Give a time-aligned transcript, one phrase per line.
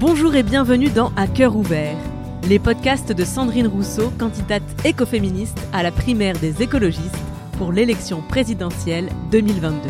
[0.00, 1.96] Bonjour et bienvenue dans À cœur ouvert,
[2.48, 7.18] les podcasts de Sandrine Rousseau, candidate écoféministe à la primaire des écologistes
[7.58, 9.88] pour l'élection présidentielle 2022.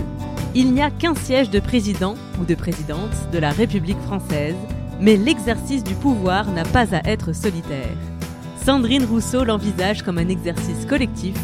[0.55, 4.57] Il n'y a qu'un siège de président ou de présidente de la République française,
[4.99, 7.95] mais l'exercice du pouvoir n'a pas à être solitaire.
[8.65, 11.37] Sandrine Rousseau l'envisage comme un exercice collectif,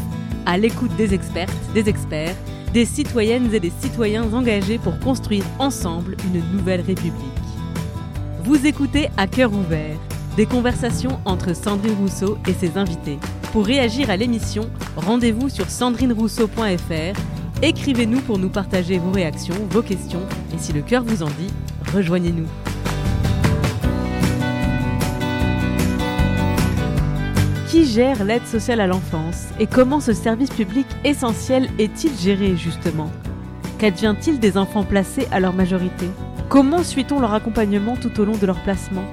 [0.46, 2.36] à l'écoute des expertes, des experts,
[2.72, 7.43] des citoyennes et des citoyens engagés pour construire ensemble une nouvelle République.
[8.44, 9.96] Vous écoutez à cœur ouvert,
[10.36, 13.18] des conversations entre Sandrine Rousseau et ses invités.
[13.52, 17.18] Pour réagir à l'émission, rendez-vous sur sandrinerousseau.fr.
[17.62, 20.20] Écrivez-nous pour nous partager vos réactions, vos questions,
[20.54, 21.50] et si le cœur vous en dit,
[21.94, 22.44] rejoignez-nous.
[27.70, 33.10] Qui gère l'aide sociale à l'enfance et comment ce service public essentiel est-il géré justement?
[33.78, 36.10] Qu'advient-il des enfants placés à leur majorité?
[36.48, 39.04] Comment suit-on leur accompagnement tout au long de leur placement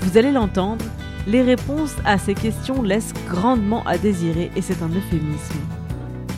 [0.00, 0.84] Vous allez l'entendre,
[1.26, 5.58] les réponses à ces questions laissent grandement à désirer et c'est un euphémisme.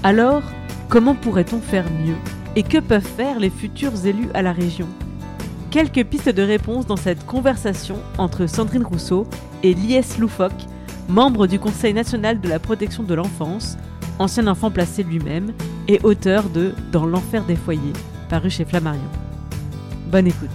[0.02, 0.42] Alors,
[0.88, 2.16] comment pourrait-on faire mieux
[2.56, 4.88] Et que peuvent faire les futurs élus à la région?
[5.70, 9.26] Quelques pistes de réponse dans cette conversation entre Sandrine Rousseau
[9.62, 10.52] et Lies Loufoque,
[11.08, 13.76] membre du Conseil national de la protection de l'enfance,
[14.18, 15.52] ancien enfant placé lui-même
[15.88, 17.92] et auteur de Dans l'enfer des foyers,
[18.28, 19.25] paru chez Flammarion.
[20.06, 20.50] Bonne écoute.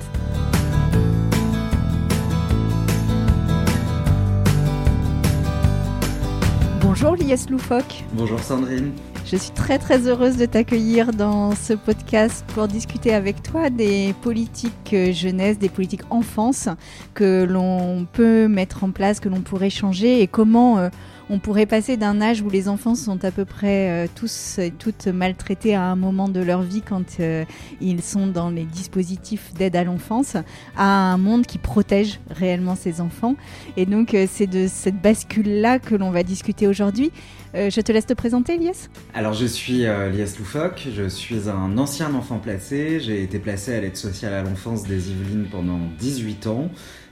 [6.82, 8.04] Bonjour Lies Loufoque.
[8.14, 8.92] Bonjour Sandrine.
[9.26, 14.14] Je suis très très heureuse de t'accueillir dans ce podcast pour discuter avec toi des
[14.22, 16.68] politiques jeunesse, des politiques enfance
[17.14, 20.90] que l'on peut mettre en place, que l'on pourrait changer et comment euh,
[21.32, 24.70] on pourrait passer d'un âge où les enfants sont à peu près euh, tous et
[24.70, 27.46] toutes maltraités à un moment de leur vie quand euh,
[27.80, 30.36] ils sont dans les dispositifs d'aide à l'enfance
[30.78, 33.36] à un monde qui protège réellement ces enfants.
[33.78, 37.12] Et donc c'est de cette bascule-là que l'on va discuter aujourd'hui.
[37.54, 38.90] je te laisse te présenter, Lies.
[39.14, 43.74] Alors je suis euh, Lies Loufoque, je suis un ancien enfant placé, j'ai été placé
[43.74, 46.70] à l'aide sociale à l'enfance des Yvelines pendant 18 ans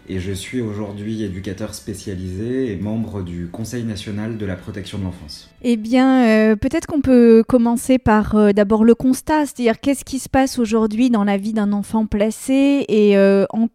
[0.10, 5.04] et je suis aujourd'hui éducateur spécialisé et membre du Conseil national de la protection de
[5.04, 5.50] l'enfance.
[5.62, 10.18] Eh bien, euh, peut-être qu'on peut commencer par euh, d'abord le constat, c'est-à-dire qu'est-ce qui
[10.18, 13.68] se passe aujourd'hui dans la vie d'un enfant placé et euh, en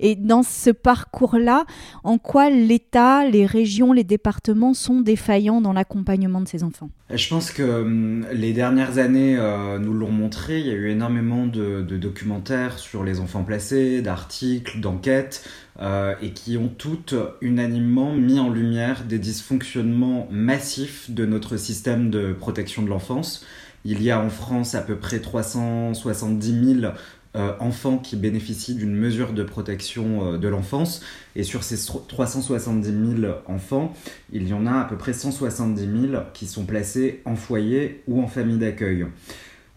[0.00, 1.64] et dans ce parcours-là,
[2.04, 6.90] en quoi l'État, les régions, les départements sont défaillants dans l'accompagnement de ces enfants?
[7.10, 9.36] Je pense que hum, les dernières années
[9.80, 10.60] nous l'ont montré.
[10.60, 15.44] Il y a eu énormément de, de documentaires sur les enfants placés, d'articles, d'enquêtes.
[15.80, 22.10] Euh, et qui ont toutes unanimement mis en lumière des dysfonctionnements massifs de notre système
[22.10, 23.46] de protection de l'enfance.
[23.86, 26.92] Il y a en France à peu près 370 000
[27.34, 31.02] euh, enfants qui bénéficient d'une mesure de protection euh, de l'enfance.
[31.36, 31.76] Et sur ces
[32.08, 33.94] 370 000 enfants,
[34.32, 38.22] il y en a à peu près 170 000 qui sont placés en foyer ou
[38.22, 39.06] en famille d'accueil.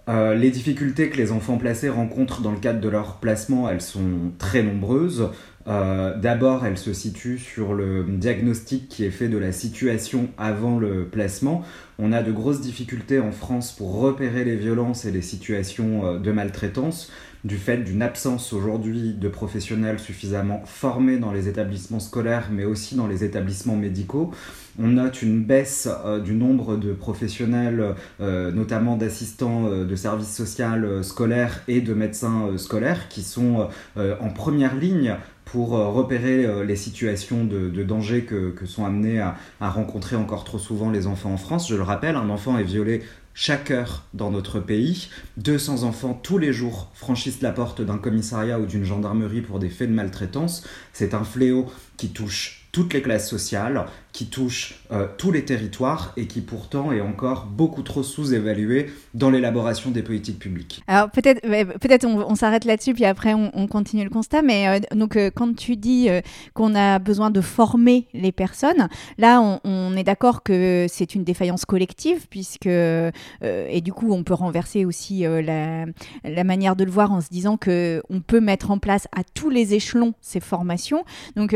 [0.08, 4.32] les difficultés que les enfants placés rencontrent dans le cadre de leur placement, elles sont
[4.38, 5.30] très nombreuses.
[5.68, 10.78] Euh, d'abord, elle se situe sur le diagnostic qui est fait de la situation avant
[10.78, 11.64] le placement.
[11.98, 16.20] On a de grosses difficultés en France pour repérer les violences et les situations euh,
[16.20, 17.12] de maltraitance
[17.46, 22.96] du fait d'une absence aujourd'hui de professionnels suffisamment formés dans les établissements scolaires, mais aussi
[22.96, 24.32] dans les établissements médicaux.
[24.78, 31.62] On note une baisse euh, du nombre de professionnels, notamment d'assistants de services sociaux scolaires
[31.68, 37.46] et de médecins scolaires, qui sont en première ligne pour euh, repérer euh, les situations
[37.46, 41.70] de, danger que, sont amenés à, rencontrer encore trop souvent les enfants en France.
[41.70, 43.04] Je le rappelle, un enfant est violé
[43.36, 45.10] chaque heure dans notre pays.
[45.38, 49.70] 200 enfants tous les jours franchissent la porte d'un commissariat ou d'une gendarmerie pour des
[49.70, 50.64] faits de maltraitance.
[50.94, 56.14] C'est un fléau qui touche toutes les classes sociales, qui touche euh, tous les territoires
[56.16, 60.82] et qui pourtant est encore beaucoup trop sous-évalué dans l'élaboration des politiques publiques.
[60.88, 65.18] Alors peut-être peut-être on, s'arrête là-dessus puis après on, continue le constat mais euh, donc
[65.18, 66.08] euh, quand tu dis
[66.54, 68.88] qu'on a besoin de former les personnes
[69.18, 74.34] là on, est d'accord que c'est une défaillance collective puisque et du coup on peut
[74.34, 75.86] renverser aussi la,
[76.24, 79.24] la, manière de le voir en se disant que on peut mettre en place à
[79.24, 81.04] tous les échelons ces formations
[81.36, 81.54] donc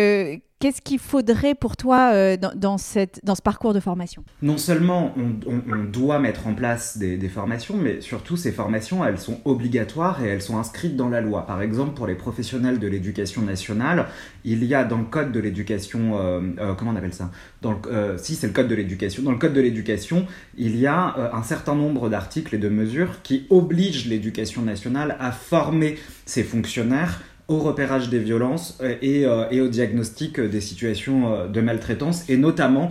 [0.60, 4.26] Qu'est-ce qu'il faudrait pour toi euh, dans, cette, dans ce parcours de formation?
[4.42, 9.40] Non seulement on, doit mettre en place des, formations, mais surtout ces formations, elles sont
[9.46, 11.48] obligatoires et elles sont inscrites dans la loi.
[11.48, 14.08] Par exemple, pour les professionnels de l'éducation nationale,
[14.44, 17.32] il y a dans le code de l'éducation, euh, euh, comment on appelle ça?
[17.62, 19.24] Dans le, Si, c'est le code de l'éducation.
[19.24, 20.28] Dans le code de l'éducation,
[20.58, 25.32] il y a un certain nombre d'articles et de mesures qui obligent l'éducation nationale à
[25.32, 32.30] former ses fonctionnaires au repérage des violences et, et au diagnostic des situations de maltraitance
[32.30, 32.90] et notamment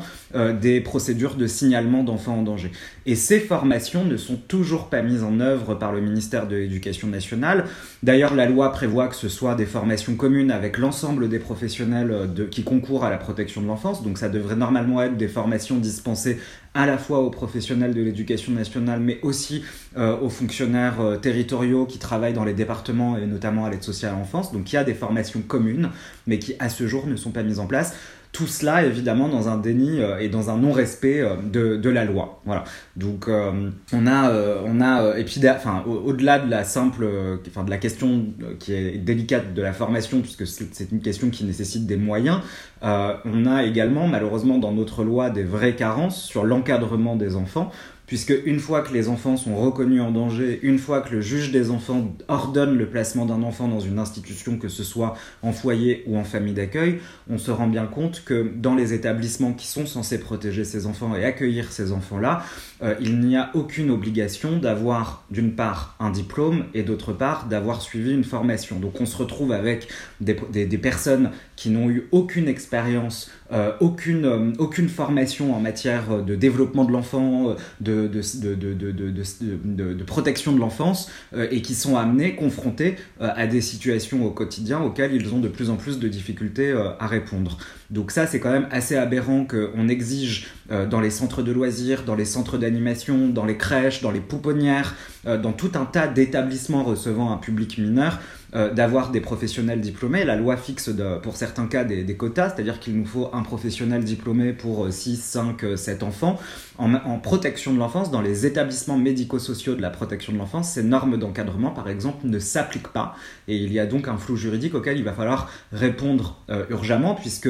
[0.60, 2.70] des procédures de signalement d'enfants en danger.
[3.06, 7.08] Et ces formations ne sont toujours pas mises en œuvre par le ministère de l'Éducation
[7.08, 7.64] nationale.
[8.02, 12.44] D'ailleurs, la loi prévoit que ce soit des formations communes avec l'ensemble des professionnels de,
[12.44, 14.02] qui concourent à la protection de l'enfance.
[14.02, 16.38] Donc ça devrait normalement être des formations dispensées
[16.78, 19.64] à la fois aux professionnels de l'éducation nationale, mais aussi
[19.96, 24.14] euh, aux fonctionnaires euh, territoriaux qui travaillent dans les départements et notamment à l'aide sociale
[24.14, 24.52] à l'enfance.
[24.52, 25.90] Donc il y a des formations communes,
[26.28, 27.96] mais qui à ce jour ne sont pas mises en place.
[28.32, 32.04] Tout cela, évidemment, dans un déni euh, et dans un non-respect euh, de, de, la
[32.04, 32.40] loi.
[32.44, 32.64] Voilà.
[32.94, 34.32] Donc, euh, on a,
[34.64, 35.14] on a
[35.54, 37.06] enfin, au-delà de la simple,
[37.48, 38.26] enfin, de la question
[38.58, 42.40] qui est délicate de la formation, puisque c'est une question qui nécessite des moyens,
[42.82, 47.72] on a également, malheureusement, dans notre loi, des vraies carences sur l'encadrement des enfants
[48.08, 51.52] puisque une fois que les enfants sont reconnus en danger, une fois que le juge
[51.52, 56.02] des enfants ordonne le placement d'un enfant dans une institution, que ce soit en foyer
[56.06, 59.87] ou en famille d'accueil, on se rend bien compte que dans les établissements qui sont
[59.87, 62.43] censés protéger ces enfants et accueillir ces enfants-là,
[62.82, 67.82] euh, il n'y a aucune obligation d'avoir d'une part un diplôme et d'autre part d'avoir
[67.82, 68.81] suivi une formation.
[68.81, 69.88] Donc on se retrouve avec
[70.20, 76.22] des, des, personnes qui n'ont eu aucune expérience, euh, aucune, euh, aucune formation en matière
[76.22, 81.10] de développement de l'enfant, de, de, de, de, protection de l'enfance,
[81.50, 85.70] et qui sont amenés, confrontés à des situations au quotidien auxquelles ils ont de plus
[85.70, 87.58] en plus de difficultés à répondre.
[87.90, 92.02] Donc ça, c'est quand même assez aberrant qu'on exige euh, dans les centres de loisirs,
[92.04, 94.94] dans les centres d'animation, dans les crèches, dans les pouponnières,
[95.26, 98.20] euh, dans tout un tas d'établissements recevant un public mineur,
[98.54, 100.24] euh, d'avoir des professionnels diplômés.
[100.24, 100.90] La loi fixe
[101.22, 105.64] pour certains cas des, quotas, c'est-à-dire qu'il nous faut un professionnel diplômé pour 6, 5,
[105.76, 106.38] 7 enfants.
[106.78, 111.16] En, protection de l'enfance, dans les établissements médico-sociaux de la protection de l'enfance, ces normes
[111.19, 113.16] d'encadrement, par exemple, ne s'appliquent pas.
[113.48, 116.36] Et il y a donc un flou juridique auquel il va falloir répondre
[116.70, 117.48] urgemment, puisque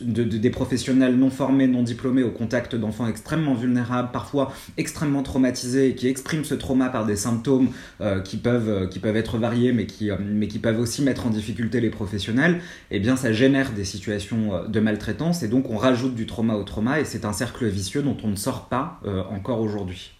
[0.00, 6.08] des professionnels non formés, non diplômés au contact d'enfants extrêmement vulnérables, parfois extrêmement traumatisés, qui
[6.08, 9.86] expriment ce trauma par des symptômes euh, qui, peuvent, euh, qui peuvent être variés, mais
[9.86, 12.60] qui, euh, mais qui peuvent aussi mettre en difficulté les professionnels,
[12.90, 16.64] eh bien ça génère des situations de maltraitance, et donc on rajoute du trauma au
[16.64, 19.00] trauma, et c'est un cercle vicieux dont on ne sort pas
[19.30, 20.12] encore aujourd'hui.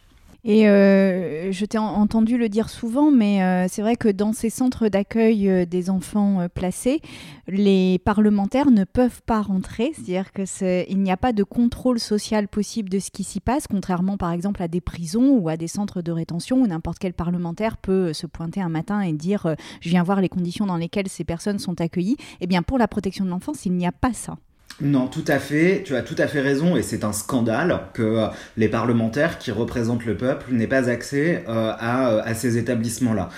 [0.44, 4.50] Et euh, je t'ai entendu le dire souvent, mais euh, c'est vrai que dans ces
[4.50, 7.02] centres d'accueil euh, des enfants placés,
[7.48, 9.92] les parlementaires ne peuvent pas rentrer.
[9.94, 14.16] C'est-à-dire qu'il n'y a pas de contrôle social possible de ce qui s'y passe, contrairement
[14.16, 17.76] par exemple à des prisons ou à des centres de rétention où n'importe quel parlementaire
[17.76, 21.24] peut se pointer un matin et dire je viens voir les conditions dans lesquelles ces
[21.24, 22.16] personnes sont accueillies.
[22.40, 24.38] Eh bien, pour la protection de l'enfance, il n'y a pas ça.
[24.80, 28.02] Non, tout à fait, tu as tout à fait raison, et c'est un scandale que
[28.02, 28.26] euh,
[28.56, 33.28] les parlementaires qui représentent le peuple n'aient pas accès euh, à, euh, à, ces établissements-là.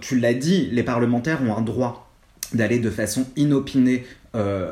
[0.00, 2.12] tu l'as dit, les parlementaires ont un droit
[2.52, 4.06] d'aller de façon inopinée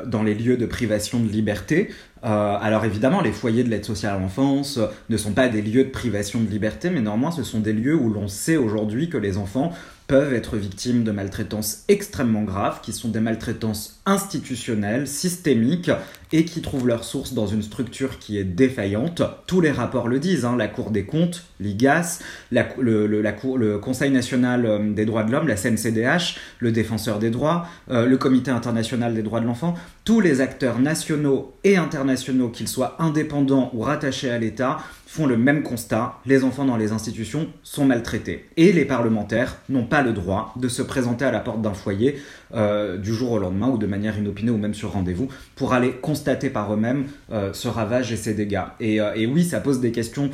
[0.05, 1.89] dans les lieux de privation de liberté.
[2.21, 4.79] alors évidemment, les foyers de l'aide sociale à l'enfance
[5.09, 7.95] ne sont pas des lieux de privation de liberté, mais néanmoins ce sont des lieux
[7.95, 9.73] où l'on sait aujourd'hui que les enfants
[10.07, 15.91] peuvent être victimes de maltraitances extrêmement graves, qui sont des maltraitances institutionnelles, systémiques,
[16.31, 19.21] et qui trouvent leur source dans une structure qui est défaillante.
[19.47, 22.19] Tous les rapports le disent, hein, la Cour des comptes, l'IGAS,
[22.51, 28.05] le, Conseil national euh, des droits de l'homme, la CNCDH, le Défenseur des droits, euh,
[28.05, 32.95] le Comité international des droits de l'enfant, tous les acteurs nationaux et internationaux, qu'ils soient
[32.99, 34.79] indépendants ou rattachés à l'État,
[35.15, 38.49] font le même constat, les enfants dans les institutions sont maltraités.
[38.57, 42.21] Et les parlementaires n'ont pas le droit de se présenter à la porte d'un foyer
[42.55, 45.91] euh, du jour au lendemain ou de manière inopinée ou même sur rendez-vous pour aller
[45.91, 48.63] constater par eux-mêmes euh, ce ravage et ces dégâts.
[48.79, 50.29] Et, euh, et, oui, ça pose des questions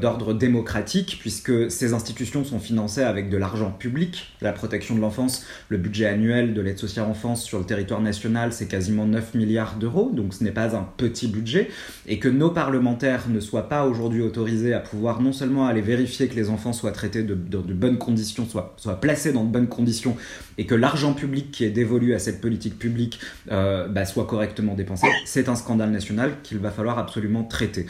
[0.00, 4.34] d'ordre démocratique puisque ces institutions sont financées avec de l'argent public.
[4.40, 8.52] La protection de l'enfance, le budget annuel de l'aide sociale enfance sur le territoire national,
[8.52, 11.68] c'est quasiment 9 milliards d'euros, donc ce n'est pas un petit budget.
[12.06, 16.28] Et que nos parlementaires ne soient pas aujourd'hui autorisés à pouvoir non seulement aller vérifier
[16.28, 19.50] que les enfants soient traités de, de, de bonnes conditions, soient, soient placés dans de
[19.50, 20.16] bonnes conditions,
[20.58, 24.74] et que l'argent public qui est dévolu à cette politique publique euh, bah, soit correctement
[24.74, 27.86] dépensé, c'est un scandale national qu'il va falloir absolument traiter.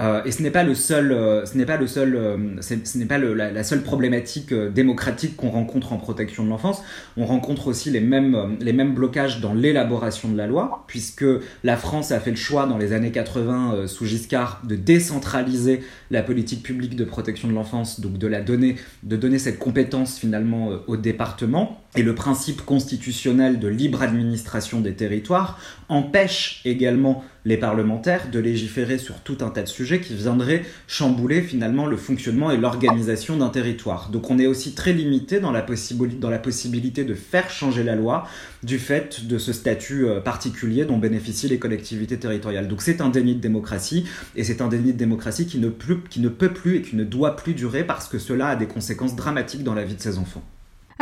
[0.00, 2.18] Euh, et ce n'est pas le seul, euh, ce n'est pas le seul,
[2.60, 6.82] ce n'est pas la, seule problématique démocratique qu'on rencontre en protection de l'enfance.
[7.16, 11.24] On rencontre aussi les mêmes, les mêmes blocages dans l'élaboration de la loi, puisque
[11.64, 16.22] la France a fait le choix dans les années 80 sous Giscard de décentraliser la
[16.22, 20.70] politique publique de protection de l'enfance, donc de la donner, de donner cette compétence finalement
[20.86, 21.80] au département.
[21.96, 28.98] Et le principe constitutionnel de libre administration des territoires empêche également les parlementaires de légiférer
[28.98, 33.48] sur tout un tas de sujets qui viendraient chambouler finalement le fonctionnement et l'organisation d'un
[33.48, 34.10] territoire.
[34.10, 38.26] Donc on est aussi très limité dans la, possibilité de faire changer la loi
[38.62, 42.68] du fait de ce statut euh, particulier dont bénéficient les collectivités territoriales.
[42.68, 44.04] Donc c'est un déni de démocratie
[44.36, 45.70] et c'est un déni de démocratie qui ne,
[46.08, 48.66] qui ne peut plus et qui ne doit plus durer parce que cela a des
[48.66, 50.42] conséquences dramatiques dans la vie de ses enfants.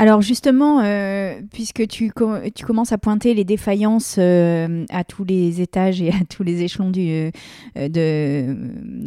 [0.01, 2.13] Alors justement, euh, puisque tu,
[2.55, 6.63] tu, commences à pointer les défaillances euh, à tous les étages et à tous les
[6.63, 7.31] échelons euh,
[7.75, 8.57] de,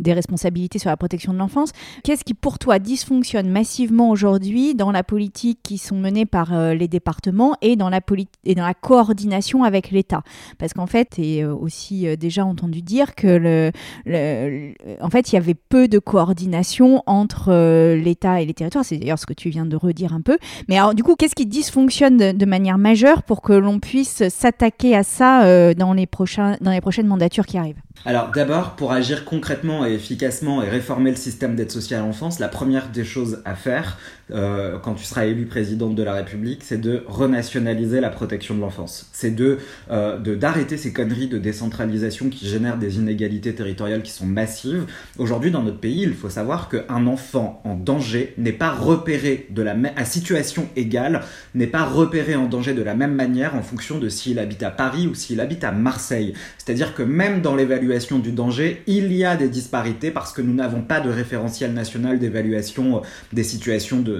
[0.01, 1.71] des responsabilités sur la protection de l'enfance,
[2.03, 6.89] qu'est-ce qui pour toi dysfonctionne massivement aujourd'hui dans la politique qui sont menées par les
[6.89, 8.01] départements et dans la,
[8.43, 10.23] et dans la coordination avec l'État?
[10.57, 13.71] Parce qu'en fait, tu aussi déjà entendu dire que
[14.05, 18.83] le, en fait, il y avait peu de coordination entre l'État et les territoires.
[18.83, 20.37] C'est d'ailleurs ce que tu viens de redire un peu.
[20.67, 24.95] Mais alors, du coup, qu'est-ce qui dysfonctionne de, manière majeure pour que l'on puisse s'attaquer
[24.95, 27.83] à ça euh, dans, les prochains, dans les prochaines mandatures qui arrivent?
[28.03, 32.39] Alors d'abord, pour agir concrètement et efficacement et réformer le système d'aide sociale à l'enfance,
[32.39, 33.97] la première des choses à faire
[34.31, 38.61] euh, quand tu seras élu présidente de la République, c'est de renationaliser la protection de
[38.61, 39.09] l'enfance.
[39.11, 39.59] C'est de
[39.91, 44.85] euh, d'arrêter ces conneries de décentralisation qui génèrent des inégalités territoriales qui sont massives.
[45.17, 49.61] Aujourd'hui, dans notre pays, il faut savoir qu'un enfant en danger n'est pas repéré de
[49.61, 51.21] la à situation égale,
[51.55, 54.69] n'est pas repéré en danger de la même manière en fonction de s'il habite à
[54.69, 56.33] Paris ou s'il habite à Marseille.
[56.57, 60.53] C'est-à-dire que même dans l'évaluation du danger, il y a des disparités parce que nous
[60.53, 62.99] n'avons pas de référentiel national d'évaluation euh,
[63.33, 64.19] des situations de,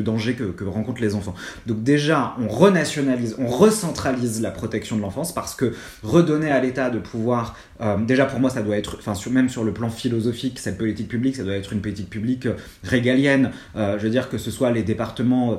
[0.00, 1.34] danger que, rencontrent les enfants.
[1.66, 6.90] Donc déjà, on renationalise, on recentralise la protection de l'enfance parce que redonner à l'État
[6.90, 10.58] de pouvoir, euh, déjà pour moi ça doit être, enfin même sur le plan philosophique,
[10.58, 12.54] cette politique publique, ça doit être une politique publique euh,
[12.84, 13.50] régalienne.
[13.74, 15.58] je veux dire que ce soit les départements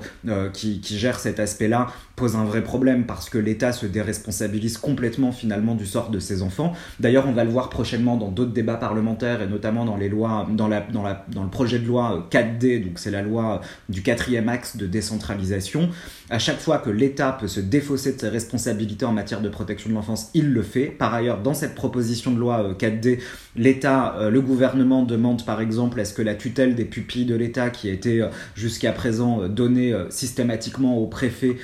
[0.54, 1.88] qui gèrent cet aspect-là
[2.20, 6.42] pose un vrai problème parce que l'État se déresponsabilise complètement finalement du sort de ses
[6.42, 6.74] enfants.
[7.00, 10.46] D'ailleurs, on va le voir prochainement dans d'autres débats parlementaires et notamment dans les lois,
[10.52, 14.04] dans, la, dans, la, dans le projet de loi 4D, donc c'est la loi du
[14.04, 15.90] quatrième axe de décentralisation.
[16.30, 19.90] À chaque fois que l'État peut se défausser de ses responsabilités en matière de protection
[19.90, 20.86] de l'enfance, il le fait.
[20.86, 23.22] Par ailleurs, dans cette proposition de loi 4D, euh,
[23.56, 27.36] l'État, euh, le gouvernement demande par exemple à ce que la tutelle des pupilles de
[27.36, 31.58] l'État, qui a été euh, jusqu'à présent donnée systématiquement au préfet,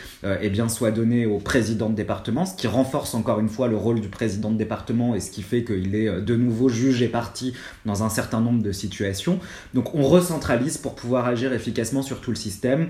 [0.46, 3.78] eh bien, soit donnée au président de département, ce qui renforce encore une fois le
[3.78, 7.08] rôle du président de département et ce qui fait qu'il est de nouveau juge et
[7.08, 7.54] parti
[7.86, 9.40] dans un certain nombre de situations.
[9.74, 12.88] Donc on recentralise pour pouvoir agir efficacement sur tout le système.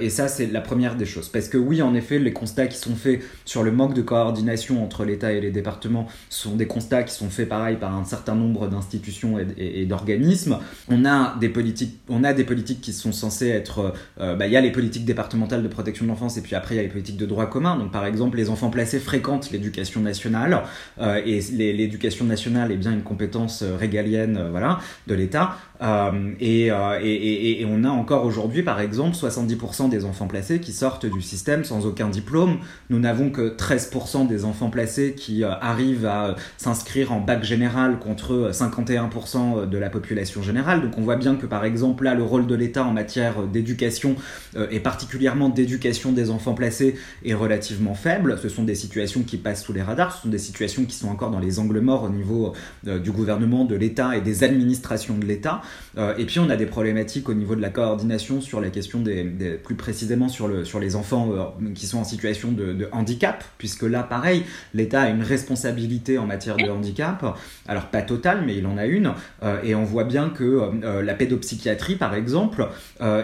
[0.00, 1.28] et ça, c'est la première des choses.
[1.28, 4.82] Parce que oui, en effet, les constats qui sont faits sur le manque de coordination
[4.82, 8.34] entre l'État et les départements sont des constats qui sont faits pareil par un certain
[8.34, 10.58] nombre d'institutions et, d'organismes.
[10.88, 14.52] On a des politiques, on a des politiques qui sont censées être, euh, bah, il
[14.52, 16.81] y a les politiques départementales de protection de l'enfance et puis après il y a
[16.82, 17.76] les politiques de droit commun.
[17.76, 20.62] Donc par exemple, les enfants placés fréquentent l'éducation nationale
[21.00, 21.40] euh, et
[21.72, 25.56] l'éducation nationale est bien une compétence euh, régalienne, voilà, de l'État.
[26.40, 31.06] Et, et, et, on a encore aujourd'hui, par exemple, 70% des enfants placés qui sortent
[31.06, 32.58] du système sans aucun diplôme.
[32.90, 37.44] Nous n'avons que 13% des enfants placés qui euh, arrivent à euh, s'inscrire en bac
[37.44, 40.82] général contre 51% euh, de la population générale.
[40.82, 44.16] Donc on voit bien que par exemple là le rôle de l'État en matière d'éducation
[44.70, 48.38] et particulièrement d'éducation des enfants placés est relativement faible.
[48.42, 51.08] Ce sont des situations qui passent sous les radars, ce sont des situations qui sont
[51.08, 52.52] encore dans les angles morts au niveau
[52.84, 55.62] du gouvernement, de l'État et des administrations de l'État.
[55.96, 59.24] Et puis on a des problématiques au niveau de la coordination sur la question des,
[59.62, 63.82] plus précisément sur, le, sur les enfants euh, qui sont en situation de, handicap, puisque
[63.82, 67.38] là, pareil, l'État a une responsabilité en matière de handicap,
[67.68, 69.12] alors pas totale, mais il en a une,
[69.42, 72.68] euh, et on voit bien que euh, la pédopsychiatrie, par exemple,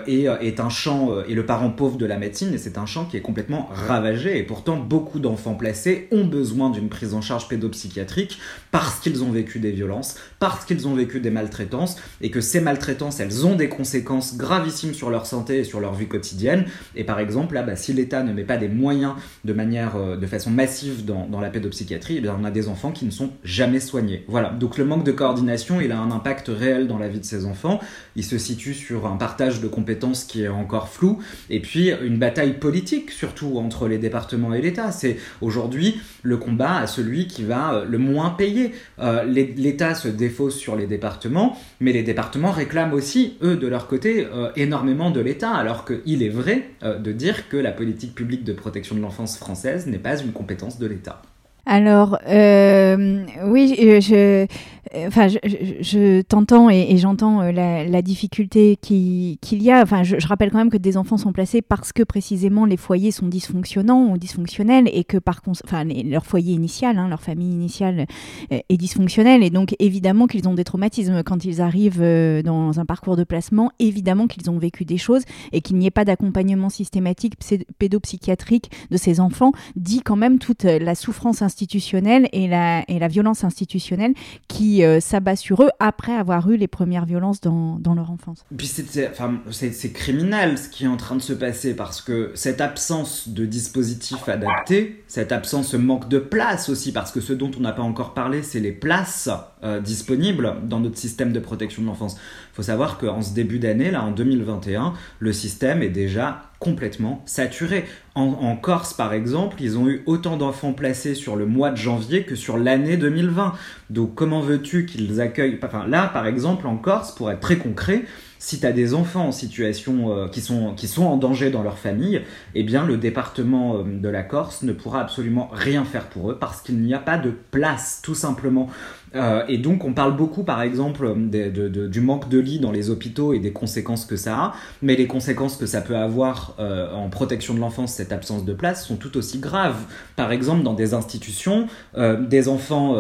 [0.07, 3.05] est, est, un champ, et le parent pauvre de la médecine, et c'est un champ
[3.05, 7.49] qui est complètement ravagé, et pourtant beaucoup d'enfants placés ont besoin d'une prise en charge
[7.49, 8.39] pédopsychiatrique
[8.71, 12.61] parce qu'ils ont vécu des violences, parce qu'ils ont vécu des maltraitances, et que ces
[12.61, 16.65] maltraitances, elles ont des conséquences gravissimes sur leur santé et sur leur vie quotidienne,
[16.95, 19.15] et par exemple, bah, si l'État ne met pas des moyens
[19.45, 22.91] de manière, euh, de façon massive dans, la pédopsychiatrie, eh bien, on a des enfants
[22.91, 24.25] qui ne sont jamais soignés.
[24.29, 24.51] Voilà.
[24.51, 27.47] Donc le manque de coordination, il a un impact réel dans la vie de ces
[27.47, 27.81] enfants.
[28.17, 31.19] Il se situe sur un partage de compétences qui est encore flou,
[31.51, 34.93] et puis une bataille politique surtout entre les départements et l'État.
[34.93, 38.73] C'est aujourd'hui le combat à celui qui va euh, le moins payer.
[38.99, 42.18] Euh, L'État se défausse sur les départements, mais les départements
[42.53, 47.49] réclament aussi, eux, de leur côté, énormément de l'État, alors qu'il est vrai de dire
[47.49, 51.23] que la politique publique de protection de l'enfance française n'est pas une compétence de l'État.
[51.71, 54.47] Alors, euh, oui, je,
[54.95, 59.83] Enfin, je, t'entends et, j'entends euh, la, difficulté qu'il y a.
[59.83, 63.11] Enfin, je, rappelle quand même que des enfants sont placés parce que précisément les foyers
[63.11, 68.07] sont dysfonctionnants ou dysfonctionnels et que par enfin, leur foyer initial, hein, leur famille initiale
[68.53, 72.81] euh, est dysfonctionnelle et donc évidemment qu'ils ont des traumatismes quand ils arrivent euh, dans
[72.81, 73.73] un parcours de placement.
[73.79, 77.35] Évidemment qu'ils ont vécu des choses et qu'il n'y ait pas d'accompagnement systématique
[77.79, 83.09] pédopsychiatrique de ces enfants dit quand même toute la souffrance institutionnelle et la, et la
[83.09, 84.15] violence institutionnelle
[84.47, 88.45] qui euh, s'abat sur eux après avoir eu les premières violences dans, dans leur enfance.
[88.57, 93.29] Puis c'est criminel ce qui est en train de se passer parce que cette absence
[93.29, 97.61] de dispositif adapté, cette absence, ce manque de place aussi, parce que ce dont on
[97.61, 99.29] n'a pas encore parlé, c'est les places
[99.65, 102.17] euh, disponibles dans notre système de protection de l'enfance.
[102.59, 107.85] Faut savoir qu'en ce début d'année, là en 2021, le système est déjà complètement saturé.
[108.17, 112.25] En, Corse, par exemple, ils ont eu autant d'enfants placés sur le mois de janvier
[112.25, 113.53] que sur l'année 2020.
[113.91, 118.03] Donc comment veux-tu qu'ils accueillent Enfin là, par exemple, en Corse, pour être très concret,
[118.39, 121.63] si tu as des enfants en situation euh, qui, sont, qui sont en danger dans
[121.63, 122.23] leur famille,
[122.55, 126.39] eh bien le département euh, de la Corse ne pourra absolument rien faire pour eux
[126.39, 128.69] parce qu'il n'y a pas de place, tout simplement.
[129.15, 133.33] Euh, et donc on parle beaucoup par exemple du manque de lits dans les hôpitaux
[133.33, 137.55] et des conséquences que ça a, mais les conséquences que ça peut avoir en protection
[137.55, 139.81] de l'enfance, cette absence de place, sont tout aussi graves.
[140.17, 142.97] Par exemple dans des institutions, des enfants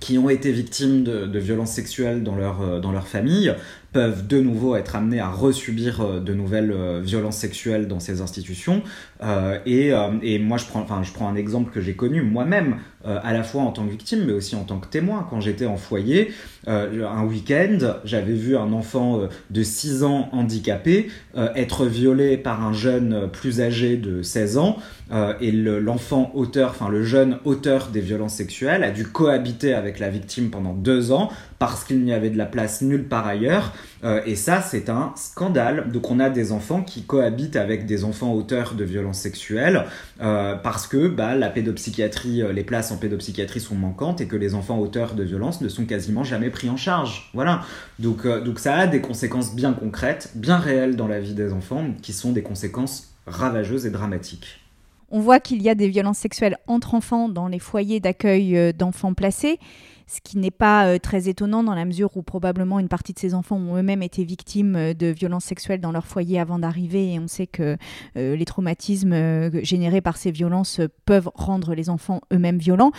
[0.00, 3.54] qui ont été victimes de, de violences sexuelles dans leur, dans leur famille
[3.92, 8.20] peuvent de nouveau être amenés à resubir euh, de nouvelles euh, violences sexuelles dans ces
[8.20, 8.82] institutions.
[9.22, 9.92] Euh, et,
[10.22, 13.42] et, moi, je prends, enfin, je prends un exemple que j'ai connu moi-même, à la
[13.42, 15.26] fois en tant que victime, mais aussi en tant que témoin.
[15.30, 16.32] Quand j'étais en foyer,
[16.66, 23.30] un week-end, j'avais vu un enfant de 6 ans handicapé être violé par un jeune
[23.32, 24.76] plus âgé de 16 ans.
[25.40, 30.10] et l'enfant auteur, enfin le jeune auteur des violences sexuelles a dû cohabiter avec la
[30.10, 33.74] victime pendant deux ans parce qu'il n'y avait de la place nulle part ailleurs.
[34.02, 35.92] Euh, et ça, c'est un scandale.
[35.92, 39.84] Donc on a des enfants qui cohabitent avec des enfants auteurs de violences sexuelles
[40.22, 44.36] euh, parce que bah, la pédopsychiatrie, euh, les places en pédopsychiatrie sont manquantes et que
[44.36, 47.30] les enfants auteurs de violences ne sont quasiment jamais pris en charge.
[47.34, 47.60] Voilà.
[47.98, 51.88] Donc, donc ça a des conséquences bien concrètes, bien réelles dans la vie des enfants,
[52.00, 54.60] qui sont des conséquences ravageuses et dramatiques.
[55.10, 59.14] On voit qu'il y a des violences sexuelles entre enfants dans les foyers d'accueil d'enfants
[59.14, 59.58] placés
[60.10, 63.18] ce qui n'est pas euh, très étonnant dans la mesure où probablement une partie de
[63.18, 67.14] ces enfants ont eux-mêmes été victimes euh, de violences sexuelles dans leur foyer avant d'arriver
[67.14, 67.76] et on sait que
[68.16, 72.92] euh, les traumatismes générés par ces violences peuvent rendre les enfants eux-mêmes violents.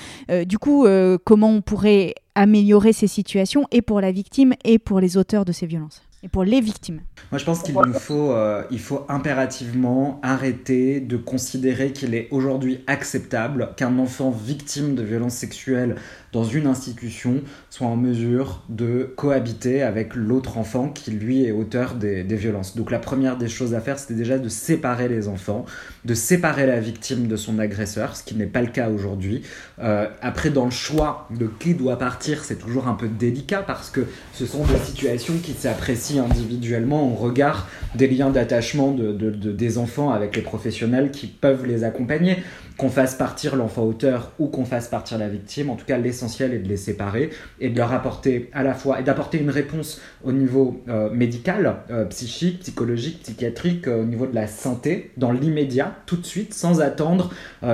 [0.46, 0.86] du coup,
[1.26, 5.52] comment on pourrait améliorer ces situations et pour la victime et pour les auteurs de
[5.52, 6.04] ces violences?
[6.24, 7.02] Et pour les victimes.
[7.32, 8.36] Moi, je pense qu'il nous faut,
[8.70, 15.36] il faut impérativement arrêter de considérer qu'il est aujourd'hui acceptable qu'un enfant victime de violences
[15.36, 15.96] sexuelles
[16.32, 21.96] dans une institution soit en mesure de cohabiter avec l'autre enfant qui lui est auteur
[21.96, 22.76] des, violences.
[22.76, 25.66] Donc la première des choses à faire, c'était déjà de séparer les enfants,
[26.06, 29.44] de séparer la victime de son agresseur, ce qui n'est pas le cas aujourd'hui.
[29.80, 33.90] Euh, après, dans le choix de qui doit partir, c'est toujours un peu délicat parce
[33.90, 39.78] que ce sont des situations qui s'apprécient individuellement au regard des liens d'attachement de, des
[39.78, 42.38] enfants avec les professionnels qui peuvent les accompagner
[42.78, 45.70] qu'on fasse partir l'enfant auteur ou qu'on fasse partir la victime.
[45.70, 47.30] En tout cas, l'essentiel est de les séparer
[47.60, 51.78] et de leur apporter à la fois et d'apporter une réponse au niveau euh, médical,
[51.90, 56.54] euh, psychique, psychologique, psychiatrique, euh, au niveau de la santé, dans l'immédiat, tout de suite,
[56.54, 57.32] sans attendre.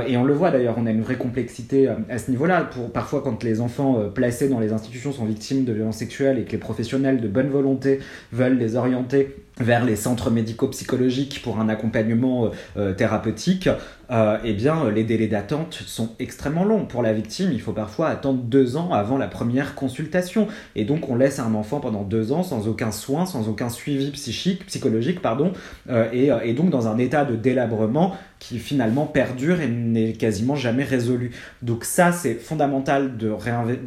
[0.08, 2.70] et on le voit d'ailleurs, on a une vraie complexité à ce niveau-là.
[2.94, 6.52] Parfois, quand les enfants placés dans les institutions sont victimes de violences sexuelles et que
[6.52, 8.00] les professionnels de bonne volonté
[8.32, 12.52] veulent les orienter vers les centres médico-psychologiques pour un accompagnement
[12.98, 13.70] thérapeutique,
[14.10, 16.86] euh, eh bien, les délais d'attente sont extrêmement longs.
[16.86, 20.48] Pour la victime, il faut parfois attendre deux ans avant la première consultation.
[20.76, 24.12] Et donc, on laisse un enfant pendant deux ans sans aucun soin, sans aucun suivi
[24.12, 25.52] psychique, psychologique, pardon,
[25.90, 30.56] euh, et, et, donc dans un état de délabrement qui finalement perdure et n'est quasiment
[30.56, 31.32] jamais résolu.
[31.62, 33.30] Donc ça, c'est fondamental de,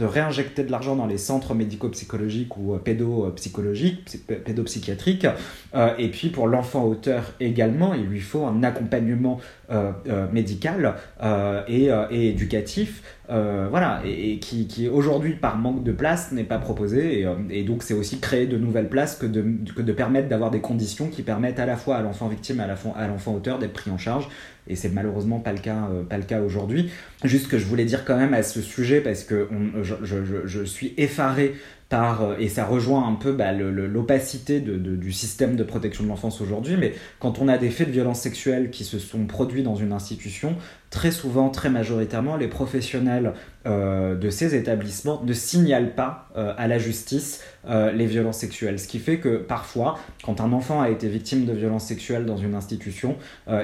[0.05, 5.27] réinjecter de l'argent dans les centres médico-psychologiques ou euh, pédopsychologiques, pédopsychiatriques.
[5.75, 9.41] Euh, et puis pour l'enfant auteur également, il lui faut un accompagnement
[10.33, 10.95] médical
[11.69, 17.27] et, et, éducatif voilà, et, qui, qui aujourd'hui, par manque de place, n'est pas proposé.
[17.51, 20.61] Et, donc, c'est aussi créer de nouvelles places que de, que de permettre d'avoir des
[20.61, 23.91] conditions qui permettent à la fois à l'enfant victime et à l'enfant auteur d'être pris
[23.91, 24.29] en charge
[24.71, 26.91] et c'est malheureusement pas le cas, euh, pas le cas aujourd'hui.
[27.25, 29.49] Juste que je voulais dire quand même à ce sujet, parce que
[29.83, 31.55] je, je, je, suis effaré
[31.91, 36.77] par, et ça rejoint un peu bah, l'opacité du système de protection de l'enfance aujourd'hui,
[36.79, 39.93] mais quand on a des faits de violence sexuelle qui se sont produits dans une
[39.93, 40.57] institution,
[40.91, 43.33] très souvent, très majoritairement, les professionnels
[43.67, 48.79] euh, de ces établissements ne signalent pas euh, à la justice euh, les violences sexuelles.
[48.79, 52.39] Ce qui fait que parfois, quand un enfant a été victime de violences sexuelles dans
[52.39, 53.17] une institution,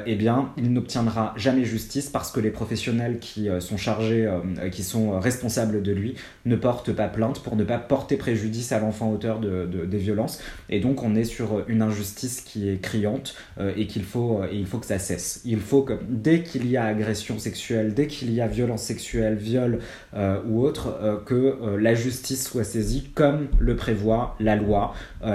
[0.06, 4.28] eh bien, il n'obtiendra jamais justice parce que les professionnels qui sont chargés,
[4.70, 8.80] qui sont responsables de lui, ne portent pas plainte pour ne pas porter préjudice à
[8.80, 10.40] l'enfant auteur de, des violences.
[10.68, 13.34] Et donc, on est sur une injustice qui est criante
[13.76, 15.40] et qu'il faut, il faut que ça cesse.
[15.44, 19.36] Il faut que dès qu'il y a agression sexuelle, dès qu'il y a violence sexuelle,
[19.36, 19.80] viol,
[20.14, 24.94] euh, ou autre, euh, que euh, la justice soit saisie comme le prévoit la loi.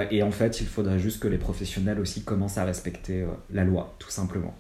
[0.10, 3.96] et en fait, il faudrait juste que les professionnels aussi commencent à respecter la loi,
[4.00, 4.54] tout simplement.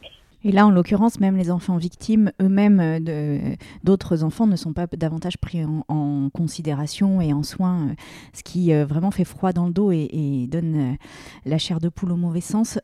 [0.43, 4.87] Et là, en l'occurrence, même les enfants victimes eux-mêmes euh, d'autres enfants ne sont pas
[4.87, 7.93] davantage pris en, considération et en soin, euh,
[8.33, 10.97] ce qui euh, vraiment fait froid dans le dos et, donne
[11.45, 12.79] la chair de poule au mauvais sens.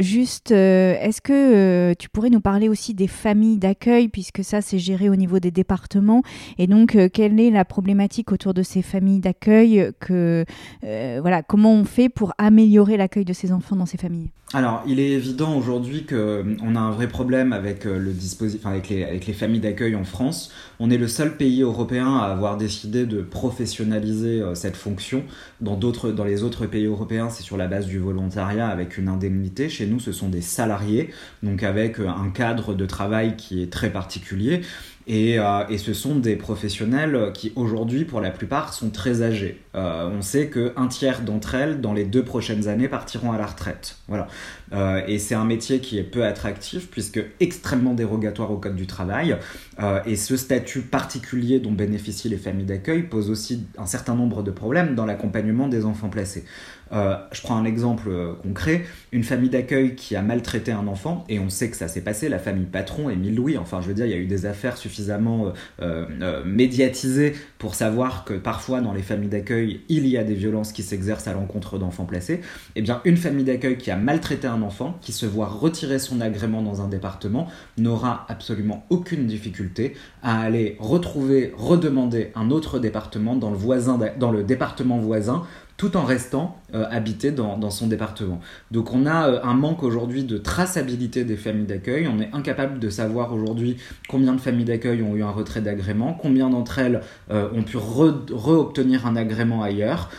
[0.00, 5.08] juste, est-ce que tu pourrais nous parler aussi des familles d'accueil, puisque ça, c'est géré
[5.08, 6.22] au niveau des départements,
[6.58, 10.44] et donc quelle est la problématique autour de ces familles d'accueil que,
[10.82, 14.30] voilà, Comment on fait pour améliorer l'accueil de ces enfants dans ces familles?
[14.52, 18.88] Alors, il est évident aujourd'hui qu'on a un vrai problème avec euh, le dispositif, avec
[18.88, 20.50] les, avec les familles d'accueil en France.
[20.80, 25.22] On est le seul pays européen à avoir décidé de professionnaliser euh, cette fonction.
[25.60, 29.68] Dans dans les autres pays européens, c'est sur la base du volontariat avec une indemnité.
[29.68, 31.10] Chez nous, ce sont des salariés,
[31.42, 34.62] donc avec euh, un cadre de travail qui est très particulier.
[35.06, 39.60] Et, euh, et, ce sont des professionnels qui aujourd'hui, pour la plupart, sont très âgés.
[39.76, 43.46] Euh, on sait qu'un tiers d'entre elles, dans les deux prochaines années, partiront à la
[43.46, 43.98] retraite.
[44.08, 44.26] Voilà.
[44.72, 48.86] Euh, et c'est un métier qui est peu attractif, puisque extrêmement dérogatoire au Code du
[48.86, 49.36] travail.
[49.80, 54.42] Euh, et ce statut particulier dont bénéficient les familles d'accueil pose aussi un certain nombre
[54.42, 56.44] de problèmes dans l'accompagnement des enfants placés.
[56.92, 61.24] Euh, je prends un exemple euh, concret, une famille d'accueil qui a maltraité un enfant,
[61.28, 63.94] et on sait que ça s'est passé, la famille Patron, Émile Louis, enfin je veux
[63.94, 68.92] dire, il y a eu des affaires suffisamment euh, médiatisées pour savoir que parfois dans
[68.92, 72.34] les familles d'accueil, il y a des violences qui s'exercent à l'encontre d'enfants placés.
[72.34, 72.40] Et
[72.76, 76.20] eh bien, une famille d'accueil qui a maltraité un enfant, qui se voit retirer son
[76.20, 83.34] agrément dans un département, n'aura absolument aucune difficulté à aller retrouver, redemander un autre département
[83.34, 85.44] dans le, voisin, dans le département voisin
[85.76, 88.40] tout en restant euh, habité dans, son département.
[88.70, 92.78] Donc on a euh, un manque aujourd'hui de traçabilité des familles d'accueil, on est incapable
[92.78, 93.76] de savoir aujourd'hui
[94.08, 97.76] combien de familles d'accueil ont eu un retrait d'agrément, combien d'entre elles euh, ont pu
[97.76, 100.10] re-obtenir un agrément ailleurs,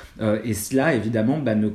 [0.44, 1.70] et cela évidemment bah, ne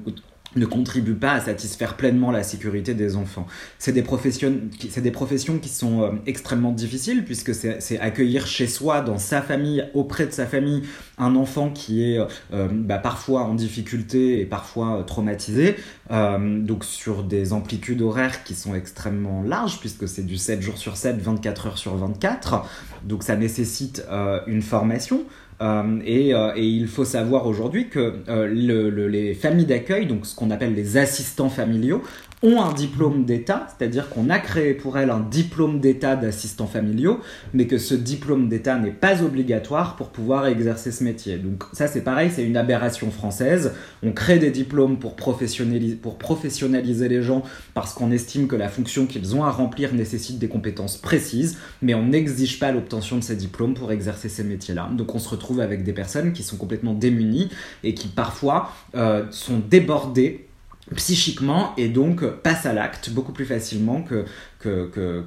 [0.57, 3.47] ne contribue pas à satisfaire pleinement la sécurité des enfants.
[3.79, 4.55] C'est des, professions,
[4.97, 9.85] des professions qui sont euh, extrêmement difficiles puisque c'est accueillir chez soi, dans sa famille,
[9.95, 10.83] auprès de sa famille,
[11.19, 15.77] un enfant qui est euh, euh, bah, parfois en difficulté et parfois traumatisé,
[16.11, 20.97] donc sur des amplitudes horaires qui sont extrêmement larges puisque c'est du 7 jours sur
[20.97, 22.67] 7, 24 heures sur 24,
[23.05, 24.05] donc ça nécessite
[24.47, 25.25] une formation.
[25.63, 30.51] Euh, euh, et, il faut savoir aujourd'hui que euh, les familles d'accueil, donc ce qu'on
[30.51, 32.03] appelle les assistants familiaux,
[32.43, 37.21] ont un diplôme d'État, c'est-à-dire qu'on a créé pour elles un diplôme d'État d'assistants familiaux,
[37.55, 41.37] mais que ce diplôme d'État n'est pas obligatoire pour pouvoir exercer ce métier.
[41.39, 43.73] Donc ça c'est pareil, c'est une aberration française.
[44.03, 47.43] On crée des diplômes pour professionnaliser, les gens
[47.75, 51.95] parce qu'on estime que la fonction qu'ils ont à remplir nécessite des compétences précises, mais
[51.95, 54.91] on n'exige pas l'obtention de ces diplômes pour exercer ces métiers-là.
[54.93, 57.51] Donc on se retrouve avec des personnes qui sont complètement démunies
[57.85, 60.49] et qui parfois euh, sont débordées
[60.93, 64.25] psychiquement et donc passe à l'acte beaucoup plus facilement que,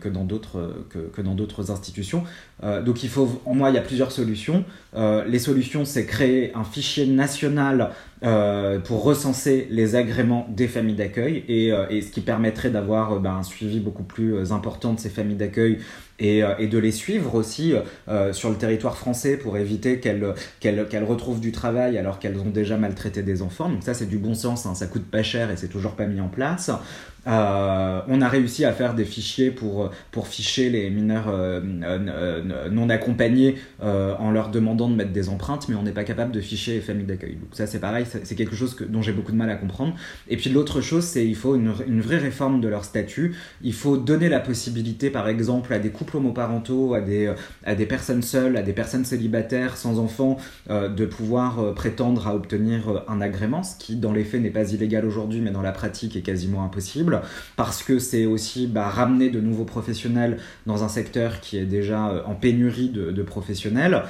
[0.10, 0.23] dans
[1.36, 2.23] d'autres institutions.
[2.63, 4.63] Euh, donc il faut, moi, il y a plusieurs solutions.
[4.95, 7.91] Euh, les solutions, c'est créer un fichier national
[8.23, 13.36] euh, pour recenser les agréments des familles d'accueil et, et, ce qui permettrait d'avoir ben,
[13.36, 15.80] un suivi beaucoup plus important de ces familles d'accueil
[16.19, 17.73] et, et, de les suivre aussi
[18.32, 22.49] sur le territoire français pour éviter qu'elles qu'elles, qu'elles retrouvent du travail alors qu'elles ont
[22.49, 23.69] déjà maltraité des enfants.
[23.69, 26.06] Donc ça, c'est du bon sens, hein, ça coûte pas cher et c'est toujours pas
[26.06, 26.71] mis en place.
[27.27, 32.89] Euh, on a réussi à faire des fichiers pour, pour ficher les mineurs euh, non
[32.89, 36.41] accompagnés euh, en leur demandant de mettre des empreintes, mais on n'est pas capable de
[36.41, 37.35] ficher les familles d'accueil.
[37.35, 39.95] Donc ça c'est pareil, c'est quelque chose que, dont j'ai beaucoup de mal à comprendre.
[40.27, 43.35] Et puis l'autre chose, c'est il faut une, une, vraie réforme de leur statut.
[43.61, 47.33] Il faut donner la possibilité, par exemple, à des couples homoparentaux, à des,
[47.65, 50.38] à des personnes seules, à des personnes célibataires sans enfants,
[50.69, 55.05] de pouvoir prétendre à obtenir un agrément, ce qui dans les faits n'est pas illégal
[55.05, 57.14] aujourd'hui, mais dans la pratique est quasiment impossible.
[57.56, 62.23] Parce que c'est aussi bah, ramener de nouveaux professionnels dans un secteur qui est déjà
[62.25, 64.04] en pénurie de, professionnels.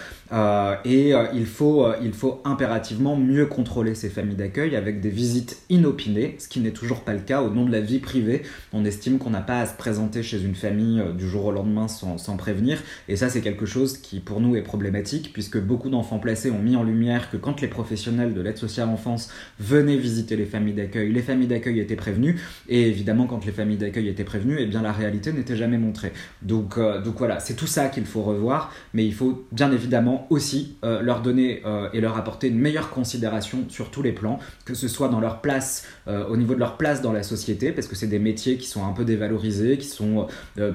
[0.84, 6.36] et il, faut, il faut impérativement mieux contrôler ces familles d'accueil avec des visites inopinées,
[6.40, 8.44] ce qui n'est toujours pas le cas au nom de la vie privée.
[8.74, 11.88] On estime qu'on n'a pas à se présenter chez une famille du jour au lendemain
[11.88, 12.82] sans, sans prévenir.
[13.08, 16.60] Et ça, c'est quelque chose qui pour nous est problématique, puisque beaucoup d'enfants placés ont
[16.60, 20.74] mis en lumière que quand les professionnels de l'aide sociale enfance venaient visiter les familles
[20.74, 24.66] d'accueil, les familles d'accueil étaient prévenues, et évidemment quand les familles d'accueil étaient prévenues, eh
[24.66, 26.14] bien la réalité n'était jamais montrée.
[26.42, 30.28] Donc, euh, donc voilà, c'est tout ça qu'il faut revoir, mais il faut bien évidemment
[30.30, 34.40] aussi euh, leur donner euh, et leur apporter une meilleure considération sur tous les plans,
[34.64, 35.88] que ce soit dans leur place,
[36.30, 38.86] au niveau de leur place dans la société, parce que c'est des métiers qui sont
[38.86, 40.28] un peu dévalorisés, qui sont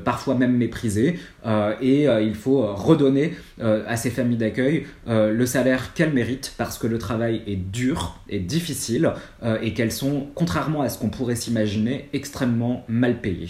[0.04, 1.18] parfois même méprisés,
[1.80, 6.98] et il faut redonner à ces familles d'accueil le salaire qu'elles méritent parce que le
[6.98, 9.12] travail est dur et difficile
[9.62, 13.48] et qu'elles sont, contrairement à ce qu'on pourrait s'imaginer, extrêmement mal payées.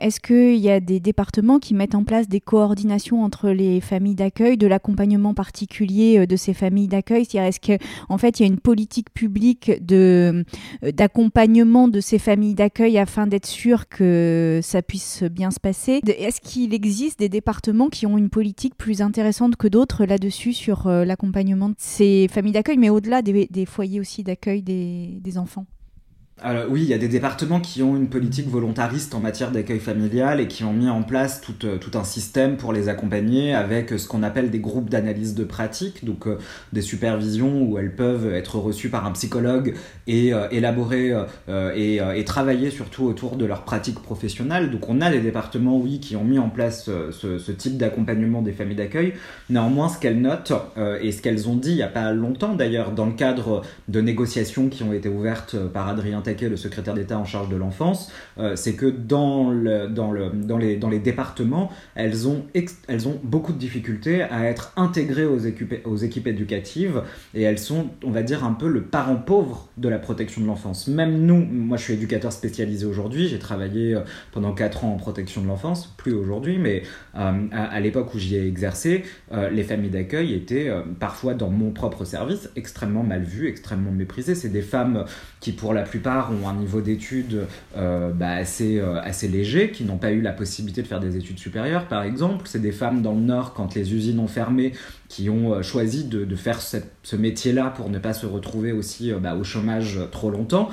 [0.00, 4.14] Est-ce qu'il y a des départements qui mettent en place des coordinations entre les familles
[4.14, 7.26] d'accueil, de l'accompagnement particulier euh, de ces familles d'accueil?
[7.26, 10.42] C'est-à-dire, est-ce qu'en en fait, il y a une politique publique euh,
[10.82, 16.00] d'accompagnement de ces familles d'accueil afin d'être sûr que ça puisse bien se passer?
[16.06, 20.86] Est-ce qu'il existe des départements qui ont une politique plus intéressante que d'autres là-dessus sur
[20.86, 25.66] euh, l'accompagnement de ces familles d'accueil, mais au-delà des, foyers aussi d'accueil des enfants?
[26.42, 29.78] Alors, oui, il y a des départements qui ont une politique volontariste en matière d'accueil
[29.78, 33.90] familial et qui ont mis en place tout, euh, un système pour les accompagner avec
[33.90, 36.38] ce qu'on appelle des groupes d'analyse de pratique, donc euh,
[36.72, 39.74] des supervisions où elles peuvent être reçues par un psychologue
[40.06, 41.12] et euh, élaborer
[41.74, 44.70] et, et, travailler surtout autour de leur pratique professionnelle.
[44.70, 48.42] Donc on a des départements, oui, qui ont mis en place ce, ce type d'accompagnement
[48.42, 49.14] des familles d'accueil.
[49.48, 50.52] Néanmoins, ce qu'elles notent
[51.02, 54.00] et ce qu'elles ont dit il n'y a pas longtemps d'ailleurs dans le cadre de
[54.00, 58.56] négociations qui ont été ouvertes par Adrien le secrétaire d'État en charge de l'enfance, euh,
[58.56, 62.44] c'est que dans, le, dans, le, dans, les, départements, elles ont,
[63.22, 67.02] beaucoup de difficultés à être intégrées aux équipes, aux équipes éducatives
[67.34, 70.46] et elles sont, on va dire, un peu le parent pauvre de la protection de
[70.46, 70.88] l'enfance.
[70.88, 74.00] Même nous, moi je suis éducateur spécialisé aujourd'hui, j'ai travaillé euh,
[74.32, 76.82] pendant 4 ans en protection de l'enfance, plus aujourd'hui, mais
[77.16, 79.04] euh, à, l'époque où j'y ai exercé,
[79.52, 84.34] les familles d'accueil étaient parfois dans mon propre service extrêmement mal vues, extrêmement méprisées.
[84.34, 85.04] C'est des femmes
[85.40, 89.84] qui pour la plupart ont un niveau d'études euh, bah, assez, euh, assez léger, qui
[89.84, 92.42] n'ont pas eu la possibilité de faire des études supérieures, par exemple.
[92.46, 94.72] C'est des femmes dans le Nord, quand les usines ont fermé,
[95.08, 99.34] qui ont euh, choisi de, faire ce métier-là pour ne pas se retrouver aussi bah,
[99.34, 100.70] au chômage trop longtemps.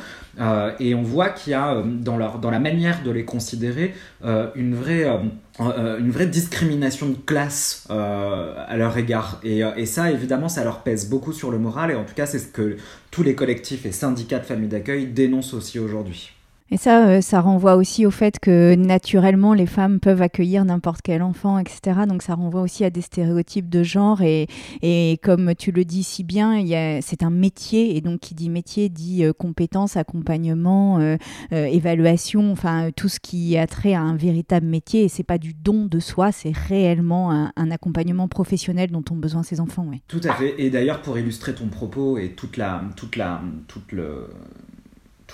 [0.80, 3.94] et on voit qu'il y a dans, leur, dans la manière de les considérer
[4.56, 5.06] une vraie...
[5.60, 9.39] une vraie discrimination de classe à leur égard.
[9.43, 11.91] Et, et, ça, évidemment, ça leur pèse beaucoup sur le moral.
[11.91, 12.78] Et en tout cas, c'est ce que
[13.12, 16.37] tous les collectifs et syndicats de familles d'accueil dénoncent aussi aujourd'hui.
[16.70, 21.02] Et ça, euh, ça renvoie aussi au fait que naturellement, les femmes peuvent accueillir n'importe
[21.02, 22.02] quel enfant, etc.
[22.08, 24.22] Donc ça renvoie aussi à des stéréotypes de genre.
[24.22, 24.48] Et,
[24.82, 26.62] et comme tu le dis si bien,
[27.02, 27.96] c'est un métier.
[27.96, 31.18] Et donc qui dit métier dit euh, compétences, accompagnement, euh,
[31.52, 35.06] évaluation, enfin tout ce qui a trait à un véritable métier.
[35.06, 39.44] Et c'est pas du don de soi, c'est réellement un, accompagnement professionnel dont ont besoin
[39.44, 39.86] ces enfants.
[40.08, 40.56] Tout à fait.
[40.58, 44.28] Et d'ailleurs, pour illustrer ton propos et toute la, toute la, toute le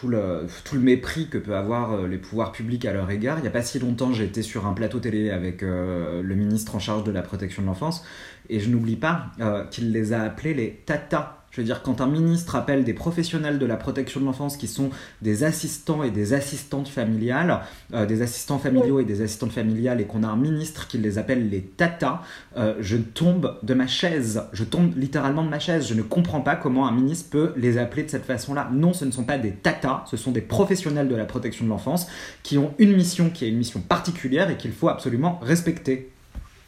[0.03, 3.37] tout le, mépris que peut avoir euh, les pouvoirs publics à leur égard.
[3.39, 6.75] Il n'y a pas si longtemps, j'étais sur un plateau télé avec euh, le ministre
[6.75, 8.03] en charge de la protection de l'enfance
[8.49, 12.01] et je n'oublie pas euh, qu'il les a appelés les tatas je veux dire, quand
[12.01, 14.89] un ministre appelle des professionnels de la protection de l'enfance qui sont
[15.21, 17.61] des assistants et des assistantes familiales,
[17.93, 21.19] euh, des assistants familiaux et des assistantes familiales, et qu'on a un ministre qui les
[21.19, 22.21] appelle les tatas,
[22.57, 24.41] euh, je tombe de ma chaise.
[24.51, 25.87] Je tombe littéralement de ma chaise.
[25.87, 28.71] Je ne comprends pas comment un ministre peut les appeler de cette façon-là.
[28.73, 31.69] Non, ce ne sont pas des tatas, ce sont des professionnels de la protection de
[31.69, 32.07] l'enfance
[32.41, 36.09] qui ont une mission qui est une mission particulière et qu'il faut absolument respecter.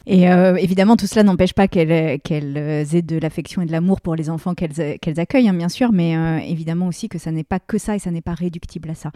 [0.06, 4.14] Et euh, évidemment, tout cela n'empêche pas qu'elles aient de l'affection et de l'amour pour
[4.14, 7.58] les enfants qu'elles accueillent, hein, bien sûr, mais euh, évidemment aussi que ça n'est pas
[7.58, 9.10] que ça et ça n'est pas réductible à ça.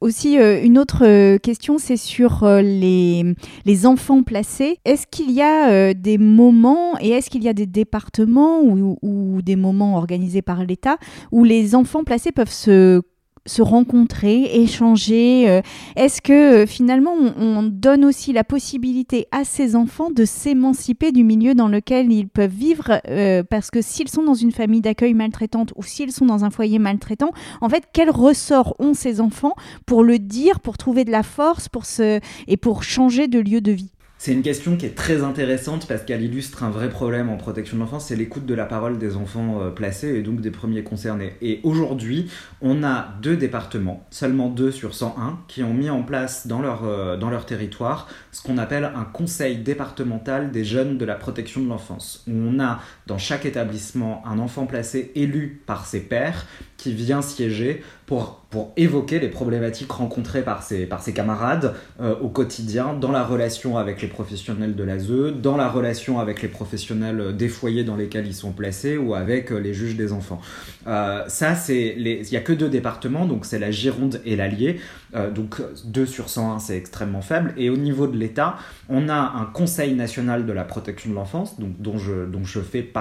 [0.00, 3.34] Aussi, euh, une autre question, c'est sur les,
[3.66, 4.78] les enfants placés.
[4.86, 9.42] Est-ce qu'il y a des moments et est-ce qu'il y a des départements ou, ou
[9.42, 10.96] des moments organisés par l'État
[11.32, 13.02] où les enfants placés peuvent se
[13.46, 15.62] se rencontrer, échanger euh,
[15.96, 21.24] Est-ce que euh, finalement on, donne aussi la possibilité à ces enfants de s'émanciper du
[21.24, 25.14] milieu dans lequel ils peuvent vivre euh, Parce que s'ils sont dans une famille d'accueil
[25.14, 29.54] maltraitante ou s'ils sont dans un foyer maltraitant, en fait, quel ressort ont ces enfants
[29.86, 32.20] pour le dire, pour trouver de la force pour se...
[32.46, 33.90] et pour changer de lieu de vie?
[34.22, 37.78] C'est une question qui est très intéressante parce qu'elle illustre un vrai problème en protection
[37.78, 40.82] de l'enfance, c'est l'écoute de la parole des enfants euh, placés et donc des premiers
[40.82, 41.32] concernés.
[41.40, 42.30] Et aujourd'hui,
[42.60, 46.84] on a deux départements, seulement deux sur 101, qui ont mis en place dans leur,
[46.84, 51.62] euh, dans leur territoire ce qu'on appelle un conseil départemental des jeunes de la protection
[51.62, 52.80] de l'enfance, on a
[53.10, 56.46] dans chaque établissement un enfant placé élu par ses pairs
[56.76, 62.16] qui vient siéger pour, pour évoquer les problématiques rencontrées par ses, par ses camarades euh,
[62.20, 66.48] au quotidien, dans la relation avec les professionnels de l'ASE, dans la relation avec les
[66.48, 70.40] professionnels des foyers dans lesquels ils sont placés ou avec euh, les juges des enfants.
[70.86, 74.80] Euh, ça, c'est il n'y a que deux départements, donc c'est la Gironde et l'Allier.
[75.34, 77.52] donc 2 sur 101, c'est extrêmement faible.
[77.56, 78.56] Et au niveau de l'État,
[78.88, 82.60] on a un Conseil national de la protection de l'enfance, donc, dont, je, dont je
[82.60, 82.99] fais partie,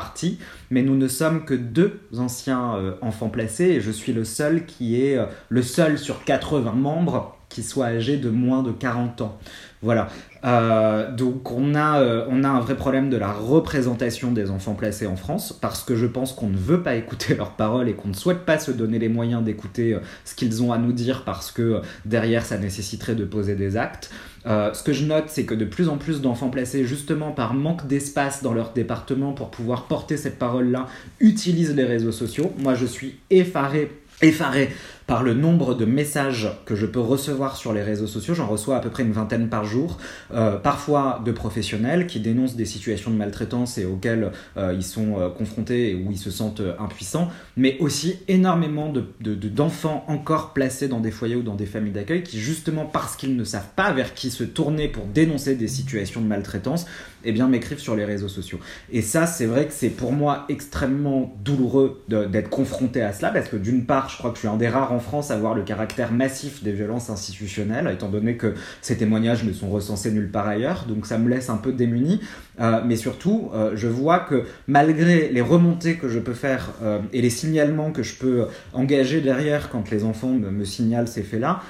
[0.69, 5.01] mais nous ne sommes que deux anciens enfants placés et je suis le seul qui
[5.01, 9.39] est euh, le seul sur 80 membres qui soit âgé de moins de 40 ans.
[9.81, 10.09] Voilà.
[10.43, 14.73] Euh, donc on a, euh, on a un vrai problème de la représentation des enfants
[14.73, 17.93] placés en France parce que je pense qu'on ne veut pas écouter leurs paroles et
[17.93, 21.23] qu'on ne souhaite pas se donner les moyens d'écouter ce qu'ils ont à nous dire
[21.23, 24.11] parce que derrière ça nécessiterait de poser des actes.
[24.45, 27.87] ce que je note, c'est que de plus en plus d'enfants placés, justement par manque
[27.87, 30.87] d'espace dans leur département pour pouvoir porter cette parole-là,
[31.19, 32.51] utilisent les réseaux sociaux.
[32.59, 34.69] Moi, je suis effaré effaré
[35.09, 38.35] par le nombre de messages que je peux recevoir sur les réseaux sociaux.
[38.35, 39.97] J'en reçois à peu près une vingtaine par jour,
[40.31, 45.19] euh, parfois de professionnels qui dénoncent des situations de maltraitance et auxquelles euh, ils sont
[45.19, 50.87] euh, confrontés et où ils se sentent impuissants, mais aussi énormément d'enfants de, encore placés
[50.87, 53.91] dans des foyers ou dans des familles d'accueil qui, justement parce qu'ils ne savent pas
[53.91, 56.85] vers qui se tourner pour dénoncer des situations de maltraitance,
[57.25, 58.59] eh bien m'écrivent sur les réseaux sociaux.
[58.91, 63.49] Et ça, c'est vrai que c'est pour moi extrêmement douloureux d'être confronté à cela, parce
[63.49, 65.63] que d'une part, je crois que je suis un des rares France à voir le
[65.63, 70.47] caractère massif des violences institutionnelles, étant donné que ces témoignages ne sont recensés nulle part
[70.47, 72.21] ailleurs, donc ça me laisse un peu démuni.
[72.59, 76.99] Euh, mais surtout, euh, je vois que malgré les remontées que je peux faire euh,
[77.13, 81.61] et les signalements que je peux engager derrière quand les enfants me, signalent ces faits-là,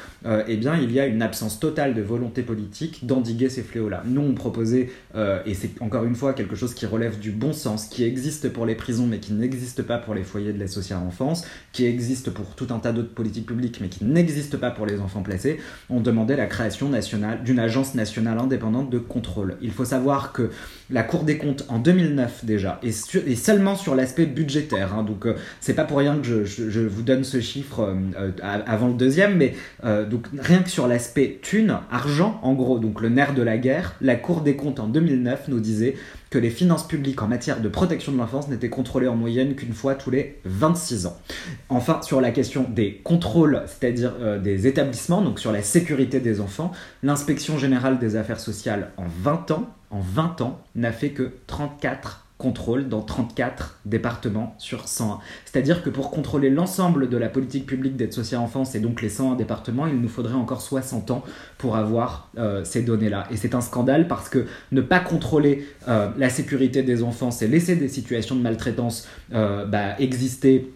[0.48, 4.04] eh bien, il y a une absence totale de volonté politique d'endiguer ces fléaux-là.
[4.06, 4.90] Nous, on proposait,
[5.46, 8.66] et c'est encore une fois quelque chose qui relève du bon sens, qui existe pour
[8.66, 12.32] les prisons mais qui n'existe pas pour les foyers de l'aide sociale enfance, qui existe
[12.32, 15.60] pour tout un tas d'autres politiques publiques mais qui n'existe pas pour les enfants placés,
[15.90, 19.56] on demandait la création nationale d'une agence nationale indépendante de contrôle.
[19.62, 20.50] Il faut savoir que
[20.92, 24.94] la Cour des comptes en 2009 déjà, et, seulement sur l'aspect budgétaire.
[24.94, 25.04] Hein.
[25.04, 28.32] donc euh, c'est pas pour rien que je, vous donne ce chiffre euh, euh,
[28.66, 29.54] avant le deuxième, mais
[30.10, 33.96] donc rien que sur l'aspect thune, argent, en gros, donc le nerf de la guerre,
[34.02, 35.96] la Cour des comptes en 2009 nous disait
[36.30, 39.74] que les finances publiques en matière de protection de l'enfance n'étaient contrôlées en moyenne qu'une
[39.74, 41.18] fois tous les 26 ans.
[41.70, 46.72] Enfin, sur la question des contrôles, c'est-à-dire des établissements, donc sur la sécurité des enfants,
[47.02, 52.26] l'inspection générale des affaires sociales en 20 ans en 20 ans, n'a fait que 34
[52.40, 55.20] contrôle dans 34 départements sur 101.
[55.44, 59.10] C'est-à-dire que pour contrôler l'ensemble de la politique publique d'aide sociale enfance et donc les
[59.10, 61.24] 101 départements, il nous faudrait encore 60 ans
[61.58, 63.28] pour avoir euh, ces données-là.
[63.30, 67.48] Et c'est un scandale parce que ne pas contrôler euh, la sécurité des enfants, c'est
[67.48, 70.72] laisser des situations de maltraitance euh, bah, exister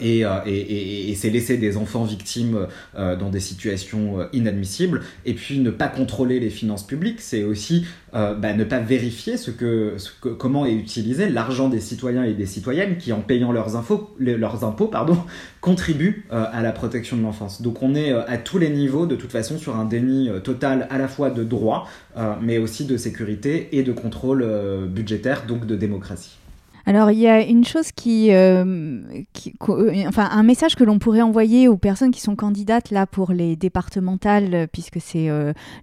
[0.00, 5.02] et, et c'est laisser des enfants victimes dans des situations inadmissibles.
[5.26, 9.50] Et puis ne pas contrôler les finances publiques, c'est aussi bah, ne pas vérifier ce
[9.50, 13.52] que, ce que, comment est utilisé l'argent des citoyens et des citoyennes qui, en payant
[13.52, 15.16] leurs, infos, leurs impôts, pardon,
[15.60, 17.62] contribuent euh, à la protection de l'enfance.
[17.62, 20.40] Donc on est euh, à tous les niveaux, de toute façon, sur un déni euh,
[20.40, 21.88] total à la fois de droit,
[22.42, 24.46] mais aussi de sécurité et de contrôle
[24.88, 26.36] budgétaire, donc de démocratie.
[26.84, 28.64] Alors, il y a une chose qui, euh,
[29.68, 33.32] euh, enfin, un message que l'on pourrait envoyer aux personnes qui sont candidates là pour
[33.32, 35.28] les départementales, euh, puisque c'est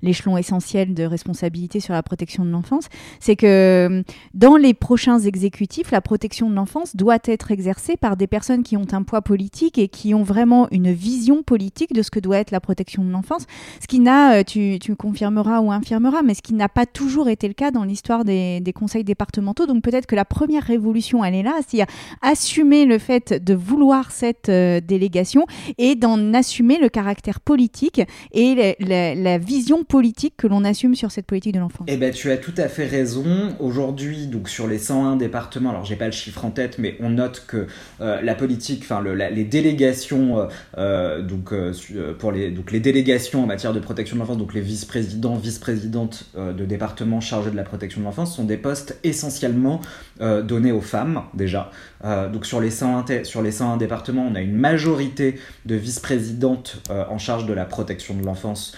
[0.01, 2.87] l'échelon essentiel de responsabilité sur la protection de l'enfance,
[3.19, 8.27] c'est que dans les prochains exécutifs, la protection de l'enfance doit être exercée par des
[8.27, 12.11] personnes qui ont un poids politique et qui ont vraiment une vision politique de ce
[12.11, 13.45] que doit être la protection de l'enfance,
[13.81, 17.47] ce qui n'a, tu, tu, confirmeras ou infirmeras, mais ce qui n'a pas toujours été
[17.47, 19.65] le cas dans l'histoire des, des conseils départementaux.
[19.65, 20.88] Donc peut-être que la première révolution
[21.23, 25.45] elle est là, c'est-à-dire assumer le fait de vouloir cette euh, délégation
[25.77, 31.25] et d'en assumer le caractère politique et la, vision politique que l'on assume sur cette
[31.25, 31.87] politique de l'enfance.
[31.87, 33.55] Eh ben, tu as tout à fait raison.
[33.59, 37.09] Aujourd'hui, donc sur les 101 départements, alors j'ai pas le chiffre en tête, mais on
[37.09, 37.67] note que
[38.01, 40.47] euh, la politique, enfin le, les délégations,
[40.77, 41.53] euh, donc
[42.17, 46.25] pour les donc les délégations en matière de protection de l'enfance, donc les vice-présidents, vice-présidentes
[46.35, 49.81] de départements chargés de la protection de l'enfance, sont des postes essentiellement
[50.19, 51.71] donnés aux femmes déjà.
[52.03, 56.81] Euh, donc sur les, 101, sur les 101 départements, on a une majorité de vice-présidentes
[56.89, 58.75] euh, en charge de la protection de l'enfance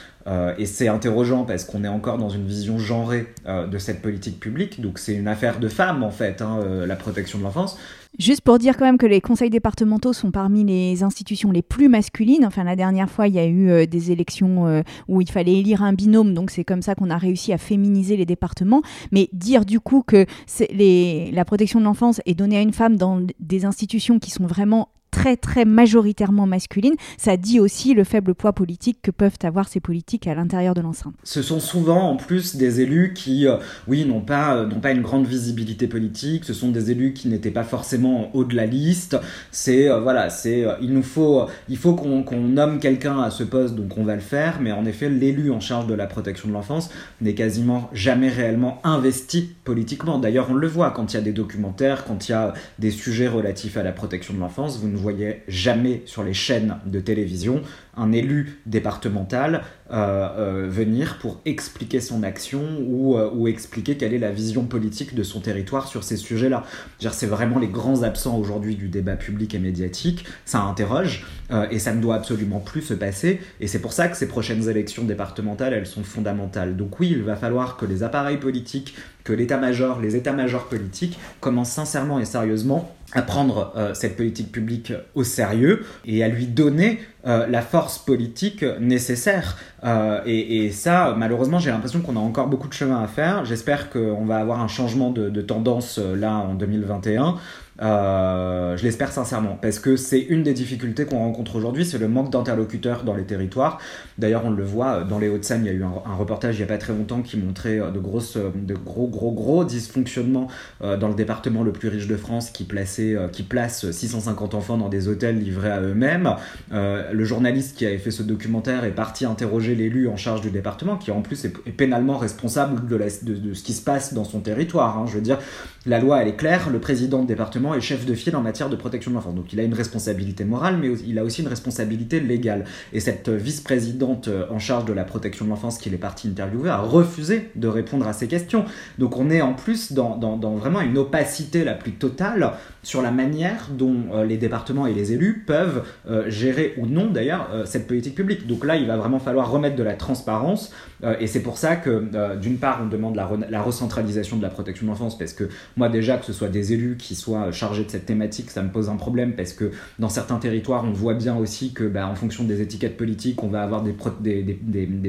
[0.59, 4.79] et c'est interrogeant parce qu'on est encore dans une vision genrée de cette politique publique,
[4.79, 7.79] donc c'est une affaire de femmes en fait, hein, la protection de l'enfance.
[8.19, 11.87] Juste pour dire quand même que les conseils départementaux sont parmi les institutions les plus
[11.87, 12.45] masculines.
[12.45, 15.57] Enfin, la dernière fois, il y a eu euh, des élections euh, où il fallait
[15.59, 18.81] élire un binôme, donc c'est comme ça qu'on a réussi à féminiser les départements.
[19.11, 20.25] Mais dire du coup que
[20.59, 24.89] la protection de l'enfance est donnée à une femme dans des institutions qui sont vraiment
[25.11, 29.79] très très majoritairement masculine, ça dit aussi le faible poids politique que peuvent avoir ces
[29.79, 31.13] politiques à l'intérieur de l'enceinte.
[31.23, 33.57] Ce sont souvent en plus des élus qui, euh,
[33.87, 37.51] oui, n'ont pas, euh, pas une grande visibilité politique, ce sont des élus qui n'étaient
[37.51, 39.17] pas forcément en haut de la liste.
[39.51, 43.75] C'est, euh, voilà, c'est, il nous faut, il faut qu'on, nomme quelqu'un à ce poste,
[43.75, 46.53] donc on va le faire, mais en effet, l'élu en charge de la protection de
[46.53, 46.89] l'enfance
[47.19, 50.17] n'est quasiment jamais réellement investi politiquement.
[50.17, 52.91] D'ailleurs, on le voit quand il y a des documentaires, quand il y a des
[52.91, 56.99] sujets relatifs à la protection de l'enfance, vous ne voyez jamais sur les chaînes de
[56.99, 57.61] télévision
[57.97, 64.13] un élu départemental euh, euh, venir pour expliquer son action ou, euh, ou, expliquer quelle
[64.13, 66.63] est la vision politique de son territoire sur ces sujets-là.
[67.11, 70.25] C'est vraiment les grands absents aujourd'hui du débat public et médiatique.
[70.45, 71.25] Ça interroge
[71.69, 73.41] et ça ne doit absolument plus se passer.
[73.59, 76.77] Et c'est pour ça que ces prochaines élections départementales, elles sont fondamentales.
[76.77, 78.95] Donc oui, il va falloir que les appareils politiques,
[79.25, 85.23] que l'état-major, les états-majors politiques commencent sincèrement et sérieusement à prendre cette politique publique au
[85.23, 89.57] sérieux et à lui donner la force politique nécessaire.
[89.83, 93.45] Euh, et, ça, malheureusement, j'ai l'impression qu'on a encore beaucoup de chemin à faire.
[93.45, 97.35] J'espère qu'on va avoir un changement de, de tendance euh, là en 2021.
[97.81, 102.07] Euh, je l'espère sincèrement, parce que c'est une des difficultés qu'on rencontre aujourd'hui, c'est le
[102.07, 103.79] manque d'interlocuteurs dans les territoires.
[104.17, 106.59] D'ailleurs, on le voit euh, dans les Hauts-de-Seine, il y a eu un, reportage il
[106.59, 110.47] n'y a pas très longtemps qui montrait euh, de, grosses, de gros, gros, gros dysfonctionnements
[110.81, 114.89] dans le département le plus riche de France qui, plaçait, qui place 650 enfants dans
[114.89, 116.35] des hôtels livrés à eux-mêmes.
[116.71, 120.97] le journaliste qui avait fait ce documentaire est parti interroger l'élu en charge du département,
[120.97, 124.97] qui en plus est, pénalement responsable de, ce qui se passe dans son territoire.
[124.97, 125.05] Hein.
[125.07, 125.39] Je veux dire,
[125.85, 128.69] la loi, elle est claire, le président de département est chef de file en matière
[128.69, 129.35] de protection de l'enfance.
[129.35, 132.65] Donc il a une responsabilité morale, mais il a aussi une responsabilité légale.
[132.93, 136.69] Et cette vice-présidente euh, en charge de la protection de l'enfance qu'il est parti interviewer
[136.69, 138.65] a refusé de répondre à ces questions.
[138.97, 140.17] Donc on est en plus dans,
[140.57, 142.53] vraiment une opacité la plus totale
[142.83, 147.09] sur la manière dont euh, les départements et les élus peuvent euh, gérer ou non
[147.11, 148.47] d'ailleurs cette politique publique.
[148.47, 150.71] Donc là, il va vraiment falloir remettre de la transparence.
[151.19, 154.85] Et c'est pour ça que d'une part, on demande la, la recentralisation de la protection
[154.85, 157.89] de l'enfance, parce que moi déjà que ce soit des élus qui soient chargés de
[157.89, 161.35] cette thématique, ça me pose un problème parce que dans certains territoires, on voit bien
[161.35, 163.93] aussi que bah, en fonction des étiquettes politiques, on va avoir des,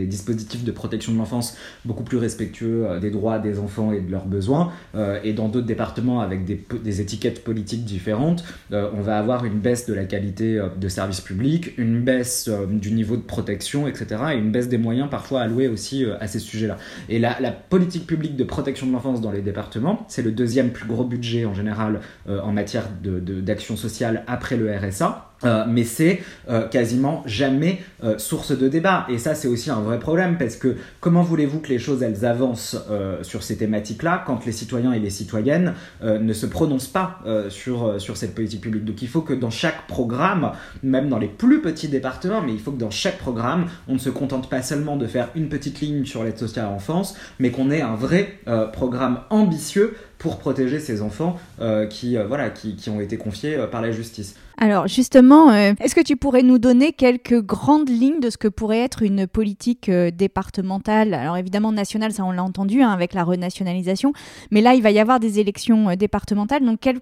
[0.06, 4.10] dispositifs de protection de l'enfance beaucoup plus respectueux euh, des droits des enfants et de
[4.10, 4.72] leurs besoins.
[4.94, 9.58] Euh, et dans d'autres départements avec des, étiquettes politiques différentes, euh, on va avoir une
[9.58, 14.06] baisse de la qualité de services publics, une baisse du niveau de protection, etc.
[14.32, 15.81] Et une baisse des moyens parfois alloués aussi
[16.20, 16.76] à ces sujets-là.
[17.08, 20.86] Et la, politique publique de protection de l'enfance dans les départements, c'est le deuxième plus
[20.86, 25.31] gros budget en général euh, en matière d'action sociale après le RSA.
[25.44, 27.80] Euh, mais c'est euh, quasiment jamais
[28.18, 29.06] source de débat.
[29.08, 32.24] Et ça, c'est aussi un vrai problème, parce que comment voulez-vous que les choses, elles
[32.24, 32.76] avancent
[33.22, 38.16] sur ces thématiques-là quand les citoyens et les citoyennes ne se prononcent pas sur, sur
[38.16, 38.84] cette politique publique?
[38.84, 40.50] Donc il faut que dans chaque programme,
[40.82, 44.00] même dans les plus petits départements, mais il faut que dans chaque programme, on ne
[44.00, 47.52] se contente pas seulement de faire une petite ligne sur l'aide sociale à l'enfance, mais
[47.52, 48.40] qu'on ait un vrai
[48.72, 53.56] programme ambitieux pour protéger ces enfants euh, qui, euh, voilà, qui, qui, ont été confiés
[53.56, 54.36] euh, par la justice.
[54.56, 58.78] Alors justement, est-ce que tu pourrais nous donner quelques grandes lignes de ce que pourrait
[58.78, 61.14] être une politique départementale?
[61.14, 64.12] Alors évidemment nationale, ça on l'a entendu hein, avec la renationalisation,
[64.52, 67.00] mais là il va y avoir des élections départementales, donc quelles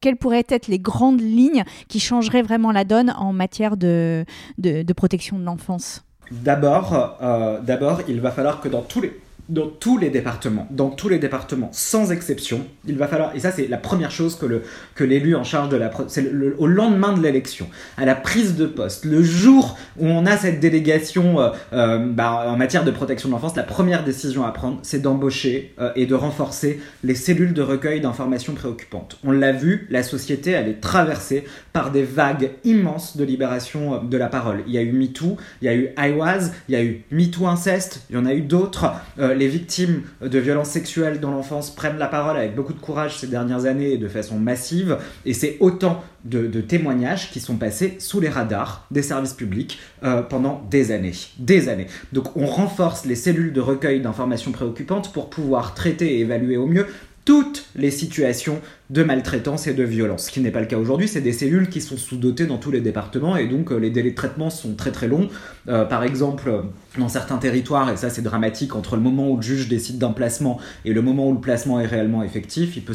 [0.00, 4.24] quelles pourraient être les grandes lignes qui changeraient vraiment la donne en matière de,
[4.58, 6.04] de, de protection de l'enfance?
[6.30, 7.18] D'abord,
[7.62, 11.18] d'abord, il va falloir que dans tous les dans tous les départements, dans tous les
[11.18, 14.62] départements, sans exception, il va falloir, et ça c'est la première chose que le
[14.94, 18.66] que l'élu en charge de la, c'est au lendemain de l'élection, à la prise de
[18.66, 23.30] poste, le jour où on a cette délégation euh, euh, bah, en matière de protection
[23.30, 27.54] de l'enfance, la première décision à prendre, c'est d'embaucher euh, et de renforcer les cellules
[27.54, 29.18] de recueil d'informations préoccupantes.
[29.24, 34.16] On l'a vu, la société elle est traversée par des vagues immenses de libération de
[34.18, 34.62] la parole.
[34.66, 37.46] Il y a eu MeToo, il y a eu iWaz, il y a eu MeToo
[37.46, 38.92] inceste, il y en a eu d'autres
[39.38, 43.26] les victimes de violences sexuelles dans l'enfance prennent la parole avec beaucoup de courage ces
[43.26, 44.98] dernières années et de façon massive.
[45.24, 50.22] Et c'est autant de, témoignages qui sont passés sous les radars des services publics euh,
[50.22, 51.12] pendant des années.
[51.38, 51.86] Des années.
[52.12, 56.66] Donc on renforce les cellules de recueil d'informations préoccupantes pour pouvoir traiter et évaluer au
[56.66, 56.86] mieux
[57.24, 58.60] toutes les situations
[58.90, 60.26] de maltraitance et de violence.
[60.26, 62.70] Ce qui n'est pas le cas aujourd'hui, c'est des cellules qui sont sous-dotées dans tous
[62.70, 65.28] les départements et donc les délais de traitement sont très très longs.
[65.66, 66.64] par exemple,
[66.98, 70.12] dans certains territoires, et ça c'est dramatique, entre le moment où le juge décide d'un
[70.12, 72.94] placement et le moment où le placement est réellement effectif, il peut,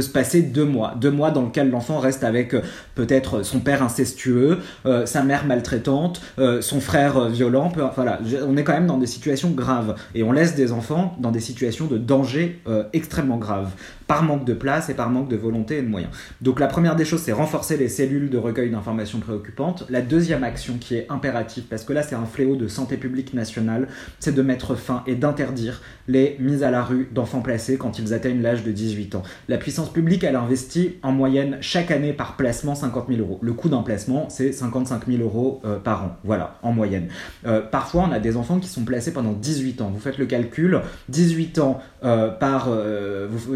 [0.00, 0.94] se passer deux mois.
[1.00, 2.62] Deux mois dans lequel l'enfant reste avec euh,
[2.94, 7.72] peut-être son père incestueux, euh, sa mère maltraitante, euh, son frère violent.
[7.94, 9.94] voilà, on est quand même dans des situations graves.
[10.14, 12.60] Et on laisse des enfants dans des situations de danger
[12.92, 13.70] extrêmement graves
[14.06, 16.12] par manque de place et par manque de volonté et de moyens.
[16.40, 19.84] Donc la première des choses, c'est renforcer les cellules de recueil d'informations préoccupantes.
[19.88, 23.34] La deuxième action qui est impérative, parce que là c'est un fléau de santé publique
[23.34, 23.88] nationale,
[24.18, 28.12] c'est de mettre fin et d'interdire les mises à la rue d'enfants placés quand ils
[28.12, 29.22] atteignent l'âge de 18 ans.
[29.48, 33.38] La puissance publique, elle investit en moyenne chaque année par placement 50 000 euros.
[33.42, 36.16] Le coût d'un placement, c'est 55 000 euros euh, par an.
[36.24, 37.08] Voilà, en moyenne.
[37.46, 39.90] Euh, parfois, on a des enfants qui sont placés pendant 18 ans.
[39.92, 42.68] Vous faites le calcul, 18 ans euh, par...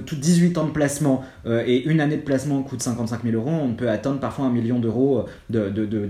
[0.07, 3.35] tout 18 18 ans de placement euh, et une année de placement coûte 55 000
[3.35, 6.07] euros, on peut atteindre parfois un million d'euros de, de, de,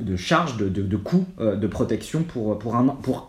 [0.00, 2.74] de, charges, de, coûts euh, de protection pour,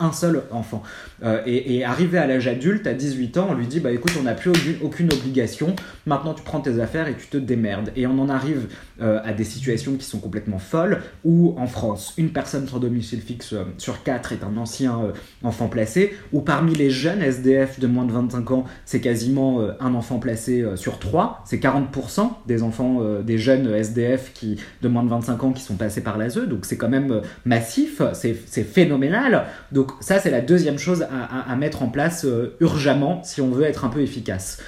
[0.00, 0.82] un, seul enfant.
[1.22, 4.12] Euh, et, et, arrivé à l'âge adulte, à 18 ans, on lui dit bah écoute,
[4.18, 5.74] on n'a plus aucune, obligation,
[6.08, 7.92] maintenant tu prends tes affaires et tu te démerdes.
[7.96, 8.68] Et on en arrive
[9.00, 13.54] à des situations qui sont complètement folles, où en France, une personne sur domicile fixe
[13.76, 15.12] sur 4 est un ancien
[15.44, 19.94] enfant placé, ou parmi les jeunes SDF de moins de 25 ans, c'est quasiment un
[19.94, 24.88] enfant placé euh, sur 3, c'est 40% des enfants, euh, des jeunes SDF qui, de
[24.88, 28.00] moins de 25 ans qui sont passés par l'ASE, donc c'est quand même euh, massif,
[28.12, 29.46] c'est phénoménal.
[29.72, 32.26] Donc ça, c'est la deuxième chose à, mettre en place
[32.60, 34.60] urgemment si on veut être un peu efficace.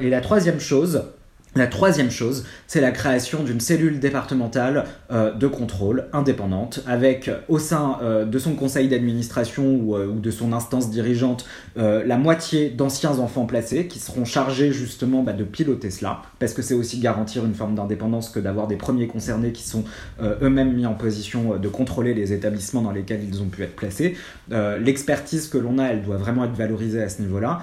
[0.00, 1.04] et la troisième chose, usa
[1.56, 7.38] la troisième chose, c'est la création d'une cellule départementale euh, de contrôle indépendante, avec euh,
[7.48, 11.46] au sein euh, de son conseil d'administration ou, de son instance dirigeante
[11.76, 16.62] la moitié d'anciens enfants placés qui seront chargés justement bah, de piloter cela, parce que
[16.62, 19.84] c'est aussi garantir une forme d'indépendance que d'avoir des premiers concernés qui sont
[20.20, 24.16] eux-mêmes mis en position de contrôler les établissements dans lesquels ils ont pu être placés.
[24.50, 27.60] L'expertise que l'on a, elle doit vraiment être valorisée à ce niveau-là.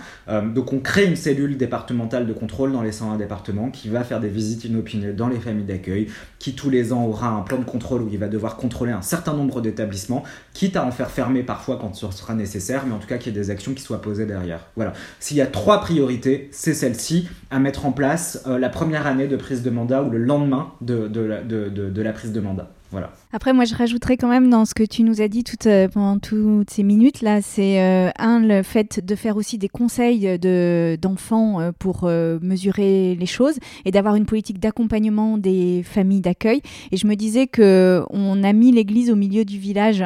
[0.53, 4.19] donc on crée une cellule départementale de contrôle dans les 101 départements qui va faire
[4.19, 6.07] des visites inopinées dans les familles d'accueil,
[6.39, 9.01] qui tous les ans aura un plan de contrôle où il va devoir contrôler un
[9.01, 10.23] certain nombre d'établissements,
[10.53, 13.33] quitte à en faire fermer parfois quand ce sera nécessaire, mais en tout cas qu'il
[13.33, 14.67] y ait des actions qui soient posées derrière.
[14.75, 14.93] Voilà.
[15.19, 19.27] S'il y a trois priorités, c'est celle-ci à mettre en place euh, la première année
[19.27, 22.71] de prise de mandat ou le lendemain de, de la prise de mandat.
[22.91, 23.11] Voilà.
[23.33, 26.19] Après, moi, je rajouterais quand même dans ce que tu nous as dit euh, pendant
[26.19, 30.97] toutes ces minutes là, c'est euh, un le fait de faire aussi des conseils de
[31.01, 33.55] d'enfants euh, pour mesurer les choses
[33.85, 36.61] et d'avoir une politique d'accompagnement des familles d'accueil.
[36.91, 40.03] Et je me disais que on a mis l'Église au milieu du village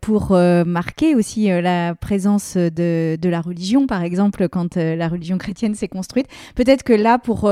[0.00, 5.74] pour marquer aussi la présence de, de la religion, par exemple, quand la religion chrétienne
[5.74, 6.26] s'est construite.
[6.54, 7.50] Peut-être que là, pour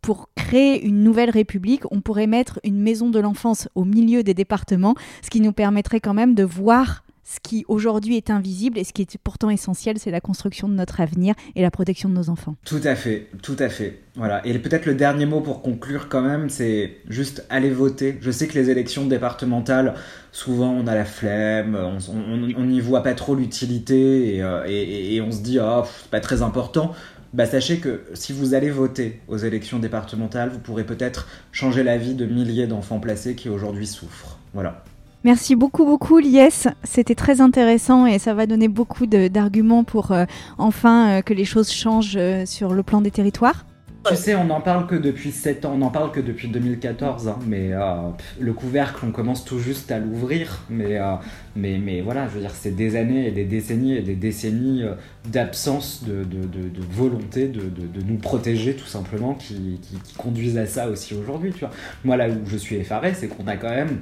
[0.00, 4.34] pour créer une nouvelle république, on pourrait mettre une maison de l'enfance au milieu des
[4.34, 8.84] départements, ce qui nous permettrait quand même de voir ce qui aujourd'hui est invisible et
[8.84, 12.14] ce qui est pourtant essentiel, c'est la construction de notre avenir et la protection de
[12.14, 12.56] nos enfants.
[12.64, 14.00] Tout à fait, tout à fait.
[14.16, 14.44] Voilà.
[14.46, 18.18] Et peut-être le dernier mot pour conclure quand même, c'est juste aller voter.
[18.20, 19.94] Je sais que les élections départementales,
[20.32, 25.42] souvent on a la flemme, on n'y voit pas trop l'utilité et, euh, on se
[25.42, 26.92] dit, ah, c'est pas très important
[27.32, 31.96] bah sachez que si vous allez voter aux élections départementales, vous pourrez peut-être changer la
[31.96, 34.38] vie de milliers d'enfants placés qui aujourd'hui souffrent.
[34.52, 34.84] Voilà.
[35.24, 36.68] Merci beaucoup, beaucoup, Lies.
[36.82, 40.24] C'était très intéressant et ça va donner beaucoup d'arguments pour euh,
[40.58, 43.64] enfin euh, que les choses changent euh, sur le plan des territoires.
[44.08, 47.28] Tu sais, on n'en parle que depuis 7 ans, on n'en parle que depuis 2014,
[47.28, 48.08] hein, mais euh,
[48.40, 51.14] le couvercle, on commence tout juste à l'ouvrir, mais, euh,
[51.54, 54.82] mais, mais voilà, je veux dire, c'est des années et des décennies et des décennies
[54.82, 54.94] euh,
[55.26, 57.62] d'absence de, de, de, volonté de,
[58.04, 61.70] nous protéger, tout simplement, qui, qui, qui conduisent à ça aussi aujourd'hui, tu vois.
[62.04, 64.00] Moi, là où je suis effaré, c'est qu'on a quand même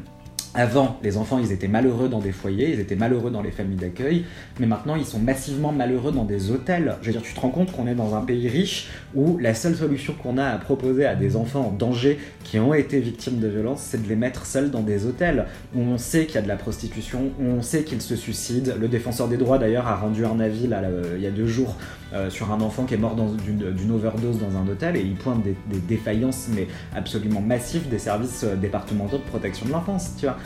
[0.54, 3.76] avant, les enfants, ils étaient malheureux dans des foyers, ils étaient malheureux dans les familles
[3.76, 4.24] d'accueil,
[4.58, 6.96] mais maintenant, ils sont massivement malheureux dans des hôtels.
[7.02, 9.54] Je veux dire, tu te rends compte qu'on est dans un pays riche où la
[9.54, 13.38] seule solution qu'on a à proposer à des enfants en danger qui ont été victimes
[13.38, 16.38] de violences, c'est de les mettre seuls dans des hôtels où on sait qu'il y
[16.38, 18.72] a de la prostitution, on sait qu'ils se suicident.
[18.78, 20.82] Le défenseur des droits, d'ailleurs, a rendu un avis là,
[21.14, 21.76] il y a deux jours
[22.12, 25.44] euh, sur un enfant qui est mort d'une overdose dans un hôtel et il pointe
[25.44, 25.54] des,
[25.86, 30.36] défaillances mais absolument massives des services euh, départementaux de protection de l'enfance, tu vois.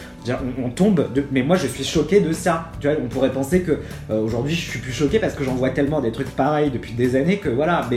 [0.63, 1.25] On, tombe, de...
[1.31, 2.71] mais moi je suis choqué de ça.
[2.81, 3.81] Tu vois, on pourrait penser que
[4.11, 6.93] euh, aujourd'hui je suis plus choqué parce que j'en vois tellement des trucs pareils depuis
[6.93, 7.89] des années que voilà.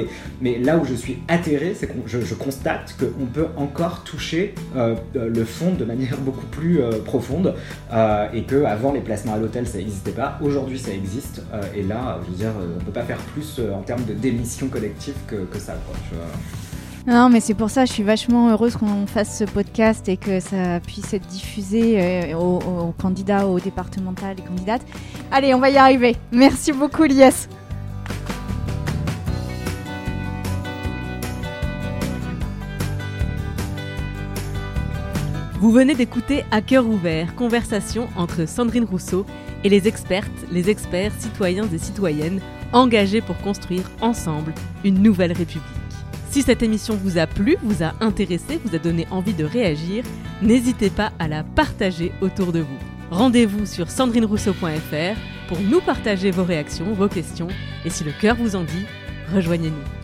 [0.42, 4.96] Mais, là où je suis atterré, c'est que je, constate qu'on peut encore toucher euh,
[5.14, 7.56] le fond de manière beaucoup plus euh, profonde
[8.34, 10.38] et que avant les placements à l'hôtel ça n'existait pas.
[10.42, 11.42] Aujourd'hui ça existe
[11.76, 15.16] et là, je veux dire, on peut pas faire plus en termes de démission collective
[15.28, 15.74] que, ça.
[17.08, 20.42] Non, mais c'est pour ça, je suis vachement heureuse qu'on fasse ce podcast et que
[20.42, 24.82] ça puisse être diffusé euh, aux, candidats, aux départementales et candidates.
[25.32, 26.18] Allez, on va y arriver.
[26.34, 27.48] Merci beaucoup, Lies.
[35.62, 39.26] Vous venez d'écouter À cœur ouvert, conversation entre Sandrine Rousseau
[39.64, 42.42] et les expertes, les experts, citoyens et citoyennes
[42.74, 44.54] engagés pour construire ensemble
[44.84, 45.77] une nouvelle République.
[46.30, 50.04] Si cette émission vous a plu, vous a intéressé, vous a donné envie de réagir,
[50.42, 52.78] n'hésitez pas à la partager autour de vous.
[53.10, 55.18] Rendez-vous sur sandrinerousseau.fr
[55.48, 57.48] pour nous partager vos réactions, vos questions,
[57.86, 58.86] et si le cœur vous en dit,
[59.34, 59.97] rejoignez-nous.